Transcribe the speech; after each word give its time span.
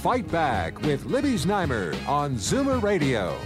Fight 0.00 0.32
Back 0.32 0.80
with 0.80 1.04
Libby 1.04 1.34
Znaimer 1.34 1.94
on 2.08 2.36
Zoomer 2.36 2.82
Radio. 2.82 3.38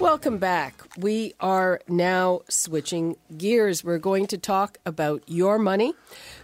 Welcome 0.00 0.38
back. 0.38 0.82
We 0.98 1.34
are 1.38 1.80
now 1.86 2.40
switching 2.48 3.18
gears. 3.36 3.84
We're 3.84 3.98
going 3.98 4.26
to 4.26 4.36
talk 4.36 4.78
about 4.84 5.22
your 5.28 5.60
money. 5.60 5.94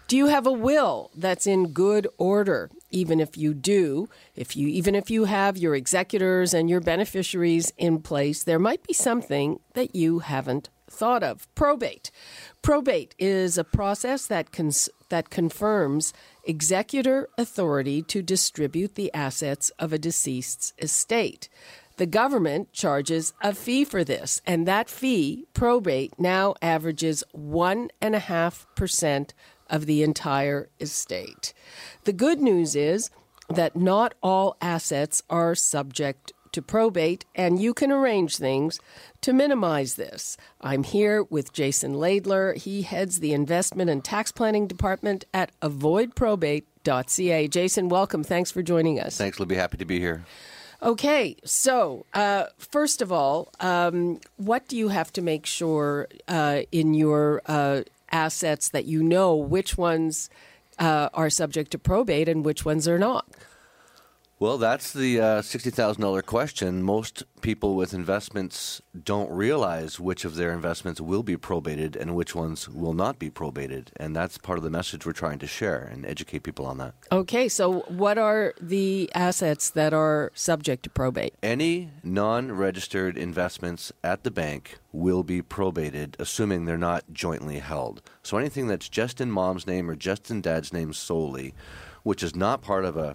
Do 0.06 0.16
you 0.16 0.26
have 0.26 0.46
a 0.46 0.52
will 0.52 1.10
that's 1.16 1.44
in 1.44 1.72
good 1.72 2.06
order? 2.18 2.70
Even 2.90 3.18
if 3.18 3.36
you 3.36 3.52
do, 3.52 4.08
if 4.36 4.56
you 4.56 4.68
even 4.68 4.94
if 4.94 5.10
you 5.10 5.24
have 5.24 5.56
your 5.56 5.74
executors 5.74 6.54
and 6.54 6.70
your 6.70 6.80
beneficiaries 6.80 7.72
in 7.78 8.00
place, 8.00 8.44
there 8.44 8.60
might 8.60 8.86
be 8.86 8.92
something 8.92 9.58
that 9.74 9.96
you 9.96 10.20
haven't 10.20 10.68
thought 10.92 11.22
of. 11.22 11.52
Probate. 11.54 12.10
Probate 12.62 13.14
is 13.18 13.58
a 13.58 13.64
process 13.64 14.26
that 14.26 14.52
cons- 14.52 14.90
that 15.08 15.30
confirms 15.30 16.12
executor 16.44 17.28
authority 17.36 18.02
to 18.02 18.22
distribute 18.22 18.94
the 18.94 19.12
assets 19.12 19.70
of 19.78 19.92
a 19.92 19.98
deceased's 19.98 20.72
estate. 20.78 21.48
The 21.96 22.06
government 22.06 22.72
charges 22.72 23.34
a 23.42 23.54
fee 23.54 23.84
for 23.84 24.02
this, 24.02 24.40
and 24.46 24.66
that 24.66 24.88
fee, 24.88 25.46
probate, 25.52 26.18
now 26.18 26.54
averages 26.62 27.22
1.5% 27.36 29.30
of 29.68 29.86
the 29.86 30.02
entire 30.02 30.68
estate. 30.80 31.52
The 32.04 32.12
good 32.12 32.40
news 32.40 32.74
is 32.74 33.10
that 33.48 33.76
not 33.76 34.14
all 34.22 34.56
assets 34.60 35.22
are 35.28 35.54
subject 35.54 36.32
to 36.52 36.62
probate, 36.62 37.24
and 37.34 37.60
you 37.60 37.74
can 37.74 37.90
arrange 37.90 38.36
things 38.36 38.80
to 39.20 39.32
minimize 39.32 39.94
this. 39.94 40.36
I'm 40.60 40.84
here 40.84 41.22
with 41.24 41.52
Jason 41.52 41.94
Laidler. 41.94 42.56
He 42.56 42.82
heads 42.82 43.20
the 43.20 43.32
investment 43.32 43.90
and 43.90 44.04
tax 44.04 44.32
planning 44.32 44.66
department 44.66 45.24
at 45.32 45.50
avoidprobate.ca. 45.60 47.48
Jason, 47.48 47.88
welcome. 47.88 48.24
Thanks 48.24 48.50
for 48.50 48.62
joining 48.62 49.00
us. 49.00 49.16
Thanks, 49.16 49.40
Libby. 49.40 49.56
Happy 49.56 49.76
to 49.78 49.84
be 49.84 49.98
here. 49.98 50.24
Okay, 50.82 51.36
so 51.44 52.06
uh, 52.12 52.46
first 52.58 53.02
of 53.02 53.12
all, 53.12 53.52
um, 53.60 54.18
what 54.36 54.66
do 54.66 54.76
you 54.76 54.88
have 54.88 55.12
to 55.12 55.22
make 55.22 55.46
sure 55.46 56.08
uh, 56.26 56.62
in 56.72 56.94
your 56.94 57.40
uh, 57.46 57.82
assets 58.10 58.68
that 58.70 58.84
you 58.84 59.00
know 59.00 59.36
which 59.36 59.78
ones 59.78 60.28
uh, 60.80 61.08
are 61.14 61.30
subject 61.30 61.70
to 61.70 61.78
probate 61.78 62.28
and 62.28 62.44
which 62.44 62.64
ones 62.64 62.88
are 62.88 62.98
not? 62.98 63.26
Well, 64.42 64.58
that's 64.58 64.92
the 64.92 65.20
uh, 65.20 65.42
$60,000 65.42 66.26
question. 66.26 66.82
Most 66.82 67.22
people 67.42 67.76
with 67.76 67.94
investments 67.94 68.82
don't 69.04 69.30
realize 69.30 70.00
which 70.00 70.24
of 70.24 70.34
their 70.34 70.50
investments 70.50 71.00
will 71.00 71.22
be 71.22 71.36
probated 71.36 71.94
and 71.94 72.16
which 72.16 72.34
ones 72.34 72.68
will 72.68 72.92
not 72.92 73.20
be 73.20 73.30
probated. 73.30 73.92
And 73.94 74.16
that's 74.16 74.38
part 74.38 74.58
of 74.58 74.64
the 74.64 74.68
message 74.68 75.06
we're 75.06 75.12
trying 75.12 75.38
to 75.38 75.46
share 75.46 75.84
and 75.84 76.04
educate 76.04 76.40
people 76.40 76.66
on 76.66 76.78
that. 76.78 76.94
Okay, 77.12 77.48
so 77.48 77.82
what 77.82 78.18
are 78.18 78.52
the 78.60 79.08
assets 79.14 79.70
that 79.70 79.94
are 79.94 80.32
subject 80.34 80.82
to 80.82 80.90
probate? 80.90 81.34
Any 81.40 81.90
non 82.02 82.50
registered 82.50 83.16
investments 83.16 83.92
at 84.02 84.24
the 84.24 84.32
bank 84.32 84.80
will 84.90 85.22
be 85.22 85.40
probated, 85.40 86.16
assuming 86.18 86.64
they're 86.64 86.76
not 86.76 87.04
jointly 87.12 87.60
held. 87.60 88.02
So 88.24 88.38
anything 88.38 88.66
that's 88.66 88.88
just 88.88 89.20
in 89.20 89.30
mom's 89.30 89.68
name 89.68 89.88
or 89.88 89.94
just 89.94 90.32
in 90.32 90.40
dad's 90.40 90.72
name 90.72 90.92
solely, 90.92 91.54
which 92.02 92.24
is 92.24 92.34
not 92.34 92.60
part 92.60 92.84
of 92.84 92.96
a 92.96 93.14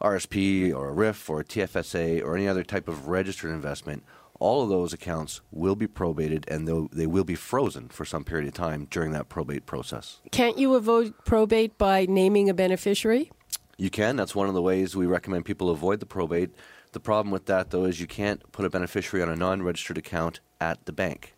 RSP 0.00 0.74
or 0.74 0.88
a 0.88 0.92
RIF 0.92 1.28
or 1.28 1.40
a 1.40 1.44
TFSA 1.44 2.22
or 2.22 2.36
any 2.36 2.48
other 2.48 2.64
type 2.64 2.88
of 2.88 3.08
registered 3.08 3.50
investment, 3.50 4.04
all 4.38 4.62
of 4.62 4.70
those 4.70 4.92
accounts 4.92 5.42
will 5.50 5.76
be 5.76 5.86
probated 5.86 6.48
and 6.48 6.66
they 6.92 7.06
will 7.06 7.24
be 7.24 7.34
frozen 7.34 7.88
for 7.88 8.04
some 8.04 8.24
period 8.24 8.48
of 8.48 8.54
time 8.54 8.86
during 8.90 9.12
that 9.12 9.28
probate 9.28 9.66
process. 9.66 10.20
Can't 10.32 10.58
you 10.58 10.74
avoid 10.74 11.12
probate 11.24 11.76
by 11.76 12.06
naming 12.08 12.48
a 12.48 12.54
beneficiary? 12.54 13.30
You 13.76 13.90
can. 13.90 14.16
That's 14.16 14.34
one 14.34 14.48
of 14.48 14.54
the 14.54 14.62
ways 14.62 14.96
we 14.96 15.06
recommend 15.06 15.44
people 15.44 15.70
avoid 15.70 16.00
the 16.00 16.06
probate. 16.06 16.50
The 16.92 17.00
problem 17.00 17.30
with 17.30 17.46
that, 17.46 17.70
though, 17.70 17.84
is 17.84 18.00
you 18.00 18.06
can't 18.06 18.50
put 18.52 18.64
a 18.64 18.70
beneficiary 18.70 19.22
on 19.22 19.28
a 19.28 19.36
non 19.36 19.62
registered 19.62 19.98
account 19.98 20.40
at 20.60 20.84
the 20.86 20.92
bank. 20.92 21.34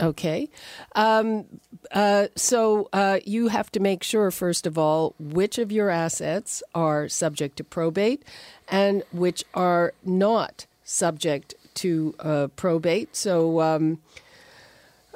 Okay. 0.00 0.48
Um, 0.94 1.44
uh, 1.90 2.28
so 2.36 2.88
uh, 2.92 3.18
you 3.24 3.48
have 3.48 3.70
to 3.72 3.80
make 3.80 4.02
sure, 4.02 4.30
first 4.30 4.66
of 4.66 4.78
all, 4.78 5.14
which 5.18 5.58
of 5.58 5.72
your 5.72 5.90
assets 5.90 6.62
are 6.74 7.08
subject 7.08 7.56
to 7.56 7.64
probate 7.64 8.24
and 8.68 9.02
which 9.12 9.44
are 9.54 9.92
not 10.04 10.66
subject 10.84 11.54
to 11.74 12.14
uh, 12.20 12.48
probate. 12.54 13.16
So, 13.16 13.60
um, 13.60 13.98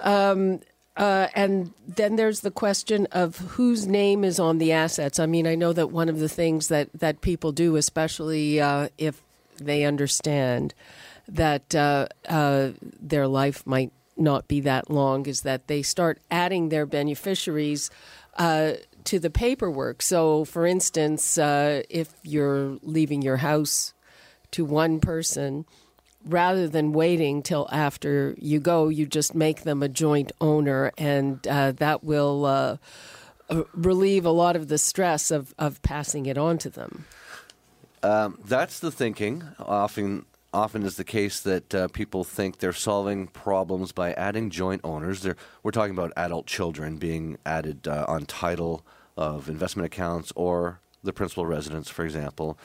um, 0.00 0.60
uh, 0.96 1.28
and 1.34 1.72
then 1.86 2.16
there's 2.16 2.40
the 2.40 2.50
question 2.50 3.06
of 3.12 3.38
whose 3.38 3.86
name 3.86 4.24
is 4.24 4.40
on 4.40 4.58
the 4.58 4.72
assets. 4.72 5.18
I 5.18 5.26
mean, 5.26 5.46
I 5.46 5.54
know 5.54 5.72
that 5.72 5.90
one 5.90 6.08
of 6.08 6.18
the 6.18 6.28
things 6.28 6.68
that, 6.68 6.88
that 6.92 7.20
people 7.20 7.52
do, 7.52 7.76
especially 7.76 8.60
uh, 8.60 8.88
if 8.98 9.22
they 9.58 9.84
understand 9.84 10.74
that 11.28 11.74
uh, 11.74 12.08
their 13.00 13.28
life 13.28 13.66
might 13.66 13.92
not 14.16 14.48
be 14.48 14.60
that 14.60 14.90
long 14.90 15.26
is 15.26 15.42
that 15.42 15.68
they 15.68 15.82
start 15.82 16.20
adding 16.30 16.68
their 16.68 16.86
beneficiaries 16.86 17.90
uh, 18.36 18.72
to 19.04 19.18
the 19.18 19.30
paperwork. 19.30 20.02
So, 20.02 20.44
for 20.44 20.66
instance, 20.66 21.38
uh, 21.38 21.82
if 21.88 22.14
you're 22.22 22.78
leaving 22.82 23.22
your 23.22 23.38
house 23.38 23.94
to 24.52 24.64
one 24.64 25.00
person, 25.00 25.64
rather 26.24 26.68
than 26.68 26.92
waiting 26.92 27.42
till 27.42 27.68
after 27.72 28.34
you 28.38 28.60
go, 28.60 28.88
you 28.88 29.06
just 29.06 29.34
make 29.34 29.62
them 29.62 29.82
a 29.82 29.88
joint 29.88 30.32
owner, 30.40 30.92
and 30.96 31.46
uh, 31.48 31.72
that 31.72 32.04
will 32.04 32.44
uh, 32.44 32.76
uh, 33.50 33.62
relieve 33.74 34.24
a 34.24 34.30
lot 34.30 34.56
of 34.56 34.68
the 34.68 34.78
stress 34.78 35.30
of, 35.30 35.54
of 35.58 35.82
passing 35.82 36.26
it 36.26 36.38
on 36.38 36.58
to 36.58 36.70
them. 36.70 37.04
Um, 38.02 38.38
that's 38.44 38.80
the 38.80 38.90
thinking. 38.90 39.44
Often, 39.58 40.26
often 40.52 40.82
is 40.82 40.96
the 40.96 41.04
case 41.04 41.40
that 41.40 41.74
uh, 41.74 41.88
people 41.88 42.24
think 42.24 42.58
they're 42.58 42.72
solving 42.72 43.26
problems 43.26 43.92
by 43.92 44.12
adding 44.14 44.50
joint 44.50 44.80
owners. 44.84 45.22
They're, 45.22 45.36
we're 45.62 45.70
talking 45.70 45.94
about 45.96 46.12
adult 46.16 46.46
children 46.46 46.96
being 46.98 47.38
added 47.46 47.88
uh, 47.88 48.04
on 48.08 48.26
title 48.26 48.84
of 49.16 49.48
investment 49.48 49.86
accounts 49.86 50.32
or 50.36 50.80
the 51.02 51.12
principal 51.12 51.46
residence, 51.46 51.88
for 51.88 52.04
example. 52.04 52.58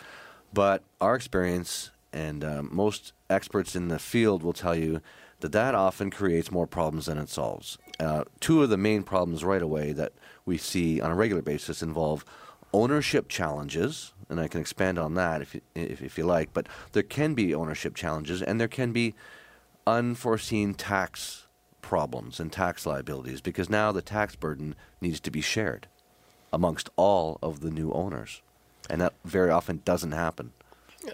But 0.53 0.83
our 1.01 1.15
experience 1.15 1.91
and 2.13 2.43
uh, 2.43 2.63
most 2.63 3.13
experts 3.29 3.75
in 3.75 3.87
the 3.87 3.99
field 3.99 4.43
will 4.43 4.53
tell 4.53 4.75
you 4.75 5.01
that 5.39 5.51
that 5.51 5.75
often 5.75 6.09
creates 6.09 6.51
more 6.51 6.67
problems 6.67 7.05
than 7.05 7.17
it 7.17 7.29
solves. 7.29 7.77
Uh, 7.99 8.23
two 8.39 8.63
of 8.63 8.69
the 8.69 8.77
main 8.77 9.03
problems 9.03 9.43
right 9.43 9.61
away 9.61 9.91
that 9.93 10.13
we 10.45 10.57
see 10.57 10.99
on 10.99 11.11
a 11.11 11.15
regular 11.15 11.41
basis 11.41 11.81
involve 11.81 12.25
ownership 12.73 13.27
challenges 13.29 14.13
and 14.29 14.39
I 14.39 14.47
can 14.47 14.61
expand 14.61 14.99
on 14.99 15.13
that 15.15 15.41
if 15.41 15.55
you, 15.55 15.61
if, 15.75 16.01
if 16.01 16.17
you 16.17 16.25
like. 16.25 16.53
But 16.53 16.67
there 16.91 17.03
can 17.03 17.33
be 17.33 17.55
ownership 17.55 17.95
challenges, 17.95 18.41
and 18.41 18.59
there 18.59 18.67
can 18.67 18.91
be 18.91 19.15
unforeseen 19.85 20.73
tax 20.73 21.47
problems 21.81 22.39
and 22.39 22.51
tax 22.51 22.85
liabilities 22.85 23.39
because 23.39 23.69
now 23.69 23.91
the 23.91 24.01
tax 24.01 24.35
burden 24.35 24.75
needs 24.99 25.21
to 25.21 25.31
be 25.31 25.39
shared 25.39 25.87
amongst 26.51 26.89
all 26.97 27.39
of 27.41 27.61
the 27.61 27.71
new 27.71 27.91
owners, 27.91 28.41
and 28.89 28.99
that 29.01 29.13
very 29.23 29.49
often 29.49 29.81
doesn't 29.85 30.11
happen. 30.11 30.51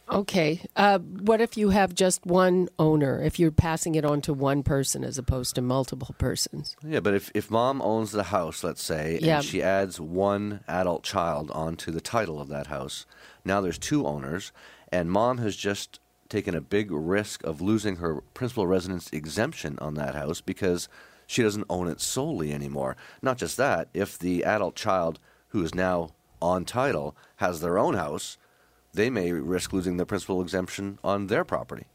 Okay. 0.10 0.62
Uh, 0.75 1.00
what 1.00 1.42
if 1.42 1.57
you 1.57 1.69
have 1.69 1.94
just 1.94 2.25
one 2.25 2.69
owner, 2.80 3.22
if 3.22 3.40
you're 3.40 3.51
passing 3.51 3.95
it 3.95 4.06
on 4.06 4.22
to 4.22 4.34
one 4.34 4.63
person 4.63 5.04
as 5.04 5.18
opposed 5.18 5.56
to 5.56 5.62
multiple 5.62 6.16
persons? 6.18 6.75
Yeah, 6.86 7.00
but 7.00 7.13
if, 7.13 7.31
if 7.34 7.51
mom 7.51 7.81
owns 7.81 8.12
the 8.12 8.24
house, 8.24 8.63
let's 8.63 8.84
say, 8.84 9.16
and 9.16 9.25
yeah. 9.25 9.42
she 9.42 9.62
adds 9.62 10.00
one 10.00 10.62
adult 10.68 11.04
child 11.04 11.51
onto 11.51 11.92
the 11.92 12.01
title 12.01 12.40
of 12.40 12.50
that 12.50 12.68
house, 12.68 13.06
now 13.45 13.62
there's 13.62 13.78
two 13.78 14.06
owners, 14.06 14.51
and 14.92 15.12
mom 15.12 15.38
has 15.40 15.56
just 15.56 16.00
taken 16.30 16.56
a 16.56 16.62
big 16.62 16.92
risk 16.92 17.44
of 17.44 17.62
losing 17.62 17.98
her 17.98 18.22
principal 18.34 18.66
residence 18.66 19.10
exemption 19.12 19.78
on 19.80 19.94
that 19.96 20.16
house 20.16 20.42
because 20.42 20.89
she 21.28 21.44
doesn't 21.44 21.66
own 21.69 21.88
it 21.88 22.01
solely 22.01 22.51
anymore. 22.51 22.96
Not 23.22 23.38
just 23.38 23.57
that, 23.57 23.89
if 23.94 24.18
the 24.18 24.44
adult 24.44 24.75
child 24.75 25.19
who 25.50 25.63
is 25.63 25.75
now 25.75 26.10
on 26.42 26.66
title 26.66 27.16
has 27.38 27.62
their 27.62 27.78
own 27.78 27.94
house, 27.94 28.38
they 28.94 29.10
may 29.10 29.31
risk 29.31 29.74
losing 29.74 29.98
their 29.98 30.06
principal 30.06 30.42
exemption 30.42 31.00
on 31.04 31.28
their 31.28 31.44
property. 31.44 31.86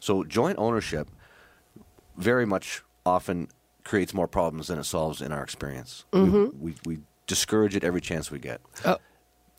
So 0.00 0.24
joint 0.24 0.58
ownership 0.58 1.08
very 2.16 2.46
much 2.46 2.82
often 3.04 3.48
creates 3.84 4.14
more 4.14 4.28
problems 4.28 4.68
than 4.68 4.78
it 4.78 4.84
solves 4.84 5.20
in 5.20 5.32
our 5.32 5.42
experience. 5.42 6.04
Mm-hmm. 6.12 6.58
We, 6.62 6.74
we, 6.84 6.96
we, 6.96 6.98
discourage 7.26 7.74
it 7.74 7.82
every 7.82 8.02
chance 8.02 8.30
we 8.30 8.38
get. 8.38 8.60
Oh. 8.84 8.98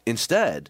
Instead, 0.05 0.69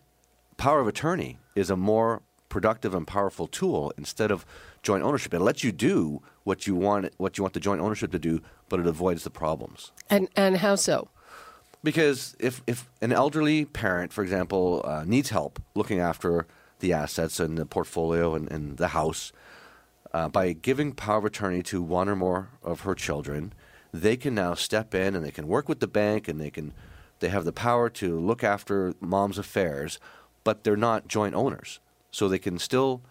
power 0.56 0.80
of 0.80 0.88
attorney 0.88 1.38
is 1.54 1.70
a 1.70 1.76
more 1.76 2.22
productive 2.48 2.96
and 2.96 3.06
powerful 3.06 3.48
tool 3.48 3.92
instead 3.98 4.32
of 4.32 4.46
joint 4.82 5.04
ownership. 5.04 5.34
It 5.34 5.42
lets 5.42 5.62
you 5.62 5.74
do 5.74 6.22
what 6.46 6.68
you 6.68 6.74
want 6.74 7.14
what 7.18 7.38
you 7.38 7.44
want 7.44 7.54
the 7.54 7.60
joint 7.60 7.82
ownership 7.82 8.14
to 8.14 8.20
do, 8.20 8.42
but 8.70 8.80
it 8.80 8.88
avoids 8.88 9.26
the 9.26 9.30
problems. 9.30 9.92
And 10.10 10.30
and 10.38 10.56
how 10.56 10.76
so? 10.76 11.10
Because 11.86 12.36
if, 12.40 12.64
if 12.66 12.90
an 13.00 13.12
elderly 13.12 13.64
parent, 13.64 14.12
for 14.12 14.24
example, 14.24 14.82
uh, 14.84 15.04
needs 15.06 15.30
help 15.30 15.62
looking 15.76 16.00
after 16.00 16.48
the 16.80 16.92
assets 16.92 17.40
and 17.40 17.60
the 17.60 17.66
portfolio 17.68 18.34
and, 18.34 18.52
and 18.52 18.78
the 18.78 18.88
house, 18.88 19.32
uh, 20.12 20.28
by 20.28 20.54
giving 20.54 20.94
power 20.94 21.20
of 21.20 21.26
attorney 21.26 21.62
to 21.62 21.84
one 21.84 22.10
or 22.10 22.16
more 22.16 22.50
of 22.64 22.82
her 22.82 22.96
children, 22.96 23.54
they 23.94 24.18
can 24.18 24.34
now 24.34 24.56
step 24.56 24.96
in 24.96 25.16
and 25.16 25.24
they 25.24 25.30
can 25.30 25.48
work 25.48 25.70
with 25.70 25.80
the 25.80 25.88
bank 25.88 26.28
and 26.28 26.42
they 26.42 26.50
can 26.50 26.74
they 27.20 27.30
have 27.30 27.46
the 27.46 27.54
power 27.54 27.88
to 27.92 28.20
look 28.20 28.44
after 28.44 28.96
mom's 29.00 29.38
affairs, 29.38 30.00
but 30.44 30.64
they're 30.64 30.76
not 30.76 31.08
joint 31.08 31.36
owners. 31.36 31.80
So 32.10 32.28
they 32.28 32.40
can 32.40 32.58
still 32.58 33.04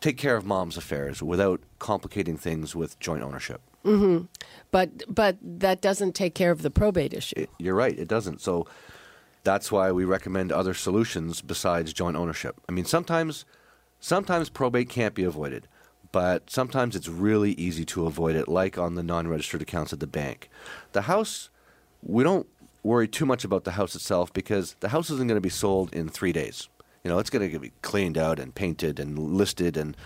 take 0.00 0.18
care 0.18 0.36
of 0.36 0.44
mom's 0.44 0.76
affairs 0.76 1.22
without 1.22 1.60
complicating 1.78 2.36
things 2.36 2.74
with 2.74 2.98
joint 2.98 3.22
ownership. 3.22 3.60
Mm-hmm. 3.84 4.26
But 4.70 5.02
but 5.08 5.36
that 5.42 5.80
doesn't 5.80 6.14
take 6.14 6.34
care 6.34 6.50
of 6.50 6.62
the 6.62 6.70
probate 6.70 7.14
issue. 7.14 7.34
It, 7.36 7.50
you're 7.58 7.74
right, 7.74 7.98
it 7.98 8.08
doesn't. 8.08 8.40
So 8.40 8.66
that's 9.44 9.72
why 9.72 9.92
we 9.92 10.04
recommend 10.04 10.52
other 10.52 10.74
solutions 10.74 11.40
besides 11.40 11.92
joint 11.92 12.16
ownership. 12.16 12.60
I 12.68 12.72
mean, 12.72 12.84
sometimes 12.84 13.44
sometimes 14.00 14.50
probate 14.50 14.88
can't 14.88 15.14
be 15.14 15.24
avoided, 15.24 15.68
but 16.12 16.50
sometimes 16.50 16.96
it's 16.96 17.08
really 17.08 17.52
easy 17.52 17.84
to 17.86 18.06
avoid 18.06 18.36
it, 18.36 18.48
like 18.48 18.78
on 18.78 18.94
the 18.94 19.02
non-registered 19.02 19.62
accounts 19.62 19.92
at 19.92 20.00
the 20.00 20.06
bank. 20.06 20.50
The 20.92 21.02
house, 21.02 21.50
we 22.02 22.24
don't 22.24 22.46
worry 22.82 23.08
too 23.08 23.26
much 23.26 23.44
about 23.44 23.64
the 23.64 23.72
house 23.72 23.94
itself 23.94 24.32
because 24.32 24.76
the 24.80 24.90
house 24.90 25.10
isn't 25.10 25.28
going 25.28 25.36
to 25.36 25.40
be 25.40 25.48
sold 25.48 25.92
in 25.94 26.08
three 26.08 26.32
days. 26.32 26.68
You 27.04 27.10
know, 27.10 27.18
it's 27.18 27.30
going 27.30 27.50
to 27.50 27.58
be 27.58 27.72
cleaned 27.82 28.18
out 28.18 28.38
and 28.38 28.54
painted 28.54 28.98
and 29.00 29.18
listed, 29.18 29.76
and 29.76 29.96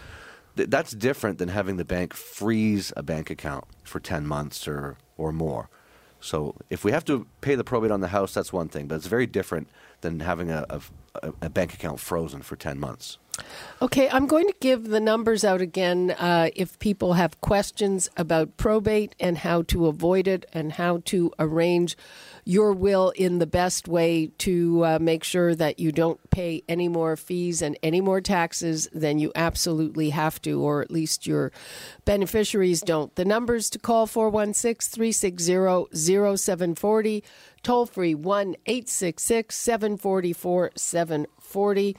th- 0.56 0.70
that's 0.70 0.92
different 0.92 1.38
than 1.38 1.48
having 1.48 1.76
the 1.76 1.84
bank 1.84 2.14
freeze 2.14 2.92
a 2.96 3.02
bank 3.02 3.30
account 3.30 3.64
for 3.84 4.00
ten 4.00 4.26
months 4.26 4.68
or 4.68 4.96
or 5.16 5.32
more. 5.32 5.68
So 6.20 6.54
if 6.70 6.84
we 6.84 6.92
have 6.92 7.04
to 7.06 7.26
pay 7.40 7.56
the 7.56 7.64
probate 7.64 7.90
on 7.90 8.00
the 8.00 8.08
house, 8.08 8.32
that's 8.32 8.52
one 8.52 8.68
thing, 8.68 8.86
but 8.86 8.94
it's 8.94 9.08
very 9.08 9.26
different 9.26 9.68
than 10.02 10.20
having 10.20 10.50
a, 10.50 10.64
a, 10.70 11.32
a 11.42 11.50
bank 11.50 11.74
account 11.74 11.98
frozen 11.98 12.42
for 12.42 12.56
ten 12.56 12.78
months. 12.78 13.18
Okay, 13.80 14.08
I'm 14.08 14.26
going 14.26 14.46
to 14.46 14.54
give 14.60 14.88
the 14.88 15.00
numbers 15.00 15.42
out 15.42 15.60
again 15.60 16.12
uh, 16.12 16.50
if 16.54 16.78
people 16.78 17.14
have 17.14 17.40
questions 17.40 18.08
about 18.16 18.56
probate 18.56 19.16
and 19.18 19.38
how 19.38 19.62
to 19.62 19.86
avoid 19.86 20.28
it 20.28 20.46
and 20.52 20.72
how 20.72 20.98
to 21.06 21.32
arrange 21.38 21.96
your 22.44 22.72
will 22.72 23.10
in 23.16 23.40
the 23.40 23.46
best 23.46 23.88
way 23.88 24.28
to 24.38 24.84
uh, 24.84 24.98
make 25.00 25.24
sure 25.24 25.54
that 25.56 25.80
you 25.80 25.90
don't 25.90 26.20
pay 26.30 26.62
any 26.68 26.86
more 26.86 27.16
fees 27.16 27.60
and 27.60 27.76
any 27.82 28.00
more 28.00 28.20
taxes 28.20 28.88
than 28.92 29.18
you 29.18 29.32
absolutely 29.34 30.10
have 30.10 30.40
to, 30.42 30.60
or 30.60 30.80
at 30.80 30.90
least 30.90 31.26
your 31.26 31.50
beneficiaries 32.04 32.82
don't. 32.82 33.14
The 33.16 33.24
numbers 33.24 33.68
to 33.70 33.80
call 33.80 34.06
416 34.06 34.94
360 34.94 35.96
0740, 36.36 37.24
toll 37.64 37.86
free 37.86 38.14
1 38.14 38.56
866 38.66 39.56
744 39.56 40.70
740. 40.76 41.96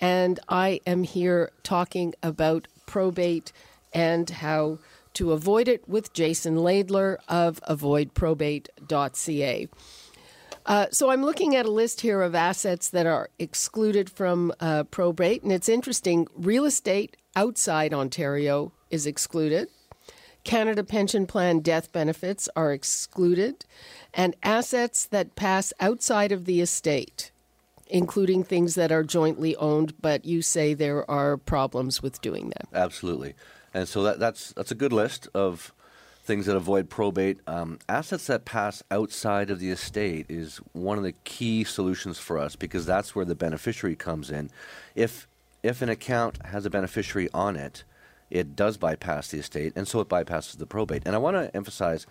And 0.00 0.40
I 0.48 0.80
am 0.86 1.04
here 1.04 1.52
talking 1.62 2.14
about 2.22 2.68
probate 2.86 3.52
and 3.92 4.30
how 4.30 4.78
to 5.14 5.32
avoid 5.32 5.68
it 5.68 5.88
with 5.88 6.12
Jason 6.12 6.56
Laidler 6.56 7.16
of 7.28 7.60
avoidprobate.ca. 7.68 9.68
Uh, 10.66 10.86
so 10.90 11.10
I'm 11.10 11.24
looking 11.24 11.56
at 11.56 11.66
a 11.66 11.70
list 11.70 12.02
here 12.02 12.22
of 12.22 12.34
assets 12.34 12.88
that 12.90 13.06
are 13.06 13.30
excluded 13.38 14.10
from 14.10 14.52
uh, 14.60 14.84
probate, 14.84 15.42
and 15.42 15.52
it's 15.52 15.68
interesting. 15.68 16.28
Real 16.36 16.64
estate 16.64 17.16
outside 17.34 17.92
Ontario 17.92 18.72
is 18.90 19.06
excluded. 19.06 19.68
Canada 20.44 20.84
Pension 20.84 21.26
Plan 21.26 21.60
death 21.60 21.92
benefits 21.92 22.48
are 22.56 22.72
excluded, 22.72 23.64
and 24.14 24.36
assets 24.42 25.06
that 25.06 25.34
pass 25.34 25.72
outside 25.80 26.32
of 26.32 26.44
the 26.44 26.60
estate 26.60 27.29
including 27.90 28.44
things 28.44 28.74
that 28.74 28.92
are 28.92 29.02
jointly 29.02 29.56
owned, 29.56 30.00
but 30.00 30.24
you 30.24 30.42
say 30.42 30.74
there 30.74 31.08
are 31.10 31.36
problems 31.36 32.02
with 32.02 32.20
doing 32.20 32.50
that. 32.50 32.68
Absolutely. 32.72 33.34
And 33.74 33.88
so 33.88 34.02
that, 34.02 34.18
that's, 34.18 34.52
that's 34.52 34.70
a 34.70 34.74
good 34.74 34.92
list 34.92 35.28
of 35.34 35.72
things 36.22 36.46
that 36.46 36.56
avoid 36.56 36.88
probate. 36.88 37.40
Um, 37.46 37.78
assets 37.88 38.26
that 38.26 38.44
pass 38.44 38.82
outside 38.90 39.50
of 39.50 39.58
the 39.58 39.70
estate 39.70 40.26
is 40.28 40.58
one 40.72 40.98
of 40.98 41.04
the 41.04 41.14
key 41.24 41.64
solutions 41.64 42.18
for 42.18 42.38
us 42.38 42.56
because 42.56 42.86
that's 42.86 43.14
where 43.14 43.24
the 43.24 43.34
beneficiary 43.34 43.96
comes 43.96 44.30
in. 44.30 44.50
If, 44.94 45.26
if 45.62 45.82
an 45.82 45.88
account 45.88 46.44
has 46.46 46.66
a 46.66 46.70
beneficiary 46.70 47.28
on 47.34 47.56
it, 47.56 47.84
it 48.30 48.54
does 48.54 48.76
bypass 48.76 49.28
the 49.28 49.38
estate, 49.38 49.72
and 49.74 49.88
so 49.88 49.98
it 49.98 50.08
bypasses 50.08 50.56
the 50.56 50.66
probate. 50.66 51.02
And 51.04 51.16
I 51.16 51.18
want 51.18 51.36
to 51.36 51.54
emphasize 51.54 52.06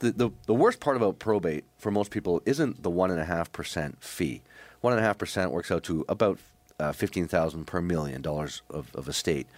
the, 0.00 0.12
the, 0.12 0.30
the 0.44 0.54
worst 0.54 0.80
part 0.80 0.96
about 0.96 1.18
probate 1.18 1.64
for 1.78 1.90
most 1.90 2.10
people 2.10 2.42
isn't 2.44 2.82
the 2.82 2.90
1.5% 2.90 3.94
fee 4.00 4.42
one 4.86 4.92
and 4.92 5.02
a 5.02 5.04
half 5.04 5.18
percent 5.18 5.50
works 5.50 5.72
out 5.72 5.82
to 5.82 6.04
about 6.08 6.38
uh, 6.78 6.92
fifteen 6.92 7.26
thousand 7.26 7.64
per 7.66 7.80
million 7.80 8.22
dollars 8.22 8.62
of, 8.70 8.94
of 8.94 9.08
estate. 9.08 9.48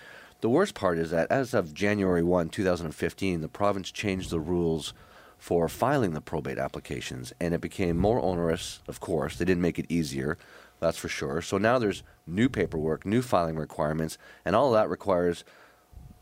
The 0.41 0.49
worst 0.49 0.75
part 0.75 0.97
is 0.97 1.11
that 1.11 1.31
as 1.31 1.53
of 1.53 1.75
January 1.75 2.23
1, 2.23 2.49
2015, 2.49 3.43
the 3.43 3.49
province 3.49 3.91
changed 3.91 4.31
the 4.31 4.41
rules 4.41 4.95
for 5.37 5.69
filing 5.69 6.13
the 6.15 6.23
probate 6.23 6.57
applications, 6.57 7.35
and 7.39 7.53
it 7.53 7.61
became 7.61 7.99
more 7.99 8.21
onerous, 8.21 8.81
of 8.89 9.01
course. 9.01 9.37
They 9.37 9.45
didn't 9.45 9.61
make 9.61 9.79
it 9.79 9.85
easier, 9.91 10.39
that's 10.81 10.97
for 10.97 11.09
sure. 11.09 11.43
So 11.43 11.59
now 11.59 11.79
there's 11.79 12.03
new 12.27 12.49
paperwork, 12.49 13.05
new 13.05 13.21
filing 13.21 13.57
requirements, 13.57 14.17
and 14.47 14.57
all 14.57 14.73
that 14.73 14.89
requires 14.89 15.45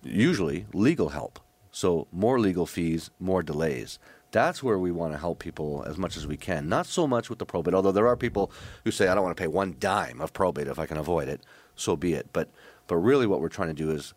usually 0.03 0.67
legal 0.73 1.11
help. 1.11 1.38
So 1.70 2.08
more 2.11 2.41
legal 2.41 2.67
fees, 2.67 3.11
more 3.20 3.44
delays. 3.44 4.00
That's 4.36 4.62
where 4.62 4.78
we 4.78 4.92
want 4.92 5.14
to 5.14 5.18
help 5.18 5.38
people 5.38 5.82
as 5.86 5.96
much 5.96 6.14
as 6.14 6.26
we 6.26 6.36
can. 6.36 6.68
Not 6.68 6.84
so 6.84 7.06
much 7.06 7.30
with 7.30 7.38
the 7.38 7.46
probate, 7.46 7.72
although 7.72 7.90
there 7.90 8.06
are 8.06 8.18
people 8.18 8.52
who 8.84 8.90
say, 8.90 9.08
I 9.08 9.14
don't 9.14 9.24
want 9.24 9.34
to 9.34 9.42
pay 9.42 9.46
one 9.46 9.76
dime 9.80 10.20
of 10.20 10.34
probate 10.34 10.66
if 10.66 10.78
I 10.78 10.84
can 10.84 10.98
avoid 10.98 11.26
it. 11.26 11.40
So 11.74 11.96
be 11.96 12.12
it. 12.12 12.28
But, 12.34 12.50
but 12.86 12.98
really, 12.98 13.26
what 13.26 13.40
we're 13.40 13.48
trying 13.48 13.68
to 13.68 13.74
do 13.74 13.90
is 13.90 14.12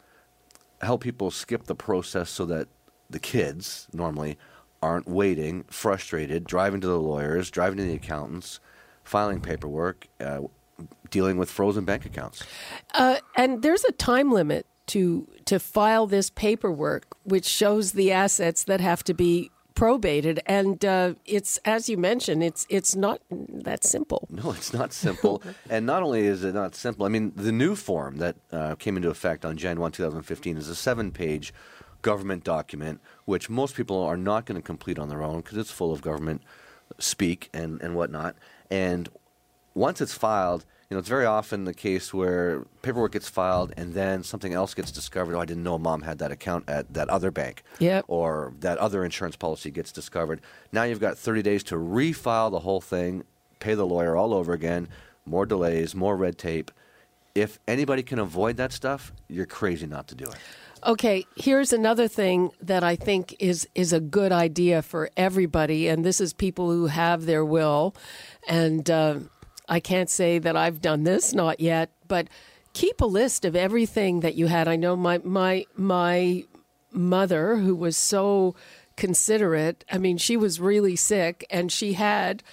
help 0.81 1.03
people 1.03 1.31
skip 1.31 1.67
the 1.67 1.73
process 1.73 2.29
so 2.29 2.45
that 2.47 2.67
the 3.09 3.17
kids 3.17 3.87
normally 3.93 4.37
aren't 4.81 5.07
waiting, 5.07 5.63
frustrated, 5.69 6.43
driving 6.43 6.81
to 6.81 6.87
the 6.87 6.99
lawyers, 6.99 7.49
driving 7.49 7.77
to 7.77 7.85
the 7.85 7.93
accountants, 7.93 8.59
filing 9.05 9.39
paperwork, 9.39 10.09
uh, 10.19 10.41
dealing 11.11 11.37
with 11.37 11.49
frozen 11.49 11.85
bank 11.85 12.05
accounts. 12.05 12.43
Uh, 12.93 13.19
and 13.37 13.61
there's 13.61 13.85
a 13.85 13.93
time 13.93 14.33
limit 14.33 14.65
to 14.87 15.29
to 15.45 15.59
file 15.59 16.07
this 16.07 16.29
paperwork, 16.29 17.05
which 17.23 17.45
shows 17.45 17.93
the 17.93 18.11
assets 18.11 18.65
that 18.65 18.81
have 18.81 19.01
to 19.05 19.13
be 19.13 19.49
probated, 19.79 20.41
and 20.45 20.83
uh, 20.83 21.13
it's 21.25 21.57
as 21.63 21.87
you 21.87 21.97
mentioned, 21.97 22.43
it's 22.43 22.67
it's 22.69 22.97
not 22.97 23.21
that 23.29 23.85
simple. 23.85 24.27
No, 24.29 24.51
it's 24.51 24.73
not 24.73 24.91
simple, 24.91 25.41
and 25.69 25.85
not 25.85 26.03
only 26.03 26.27
is 26.27 26.43
it 26.43 26.53
not 26.53 26.75
simple. 26.75 27.05
I 27.05 27.09
mean, 27.09 27.31
the 27.35 27.53
new 27.53 27.75
form 27.75 28.17
that 28.17 28.35
uh, 28.51 28.75
came 28.75 28.97
into 28.97 29.09
effect 29.09 29.45
on 29.45 29.55
Jan 29.55 29.79
1, 29.79 29.93
2015, 29.93 30.57
is 30.57 30.67
a 30.67 30.75
seven-page 30.75 31.53
government 32.01 32.43
document, 32.43 32.99
which 33.23 33.49
most 33.49 33.73
people 33.75 34.03
are 34.03 34.17
not 34.17 34.45
going 34.45 34.57
to 34.57 34.61
complete 34.61 34.99
on 34.99 35.07
their 35.07 35.23
own 35.23 35.37
because 35.37 35.57
it's 35.57 35.71
full 35.71 35.93
of 35.93 36.01
government 36.01 36.41
speak 36.97 37.49
and 37.53 37.81
and 37.81 37.95
whatnot. 37.95 38.35
And 38.69 39.07
once 39.73 40.01
it's 40.01 40.13
filed 40.13 40.65
you 40.89 40.95
know, 40.95 40.99
it's 40.99 41.09
very 41.09 41.25
often 41.25 41.65
the 41.65 41.73
case 41.73 42.11
where 42.15 42.65
paperwork 42.81 43.11
gets 43.11 43.29
filed 43.29 43.71
and 43.77 43.93
then 43.93 44.23
something 44.23 44.53
else 44.53 44.73
gets 44.73 44.91
discovered. 44.91 45.35
Oh, 45.35 45.39
I 45.39 45.45
didn't 45.45 45.61
know 45.61 45.77
mom 45.77 46.01
had 46.01 46.17
that 46.17 46.31
account 46.31 46.67
at 46.67 46.91
that 46.95 47.09
other 47.09 47.29
bank. 47.29 47.61
Yep. 47.77 48.05
Or 48.07 48.53
that 48.61 48.79
other 48.79 49.05
insurance 49.05 49.35
policy 49.35 49.69
gets 49.69 49.91
discovered. 49.91 50.41
Now 50.71 50.83
you've 50.83 50.99
got 50.99 51.15
30 51.15 51.43
days 51.43 51.63
to 51.65 51.75
refile 51.75 52.49
the 52.49 52.61
whole 52.61 52.81
thing, 52.81 53.23
pay 53.59 53.75
the 53.75 53.85
lawyer 53.85 54.15
all 54.15 54.33
over 54.33 54.51
again, 54.51 54.87
more 55.27 55.45
delays, 55.45 55.93
more 55.93 56.17
red 56.17 56.39
tape. 56.39 56.71
If 57.35 57.59
anybody 57.67 58.01
can 58.01 58.17
avoid 58.17 58.57
that 58.57 58.73
stuff, 58.73 59.13
you're 59.27 59.45
crazy 59.45 59.85
not 59.85 60.07
to 60.07 60.15
do 60.15 60.25
it. 60.25 60.37
Okay, 60.83 61.25
here's 61.35 61.71
another 61.71 62.07
thing 62.07 62.51
that 62.61 62.83
I 62.83 62.95
think 62.95 63.35
is 63.37 63.67
is 63.75 63.91
a 63.91 63.99
good 63.99 64.31
idea 64.31 64.81
for 64.81 65.09
everybody, 65.17 65.89
and 65.89 66.05
this 66.05 66.21
is 66.21 66.31
people 66.31 66.71
who 66.71 66.87
have 66.87 67.25
their 67.25 67.43
will, 67.43 67.93
and 68.47 68.89
uh, 68.89 69.19
I 69.69 69.79
can't 69.79 70.09
say 70.09 70.39
that 70.39 70.57
I've 70.57 70.81
done 70.81 71.03
this, 71.03 71.33
not 71.33 71.59
yet, 71.59 71.91
but 72.07 72.27
keep 72.73 73.01
a 73.01 73.05
list 73.05 73.45
of 73.45 73.55
everything 73.55 74.21
that 74.21 74.35
you 74.35 74.47
had. 74.47 74.67
I 74.67 74.75
know 74.75 74.95
my 74.95 75.19
my 75.23 75.65
my 75.75 76.43
mother, 76.91 77.57
who 77.57 77.75
was 77.75 77.95
so 77.95 78.55
considerate. 78.97 79.85
I 79.91 79.99
mean, 79.99 80.17
she 80.17 80.35
was 80.35 80.59
really 80.59 80.95
sick, 80.95 81.45
and 81.49 81.71
she 81.71 81.93
had 81.93 82.43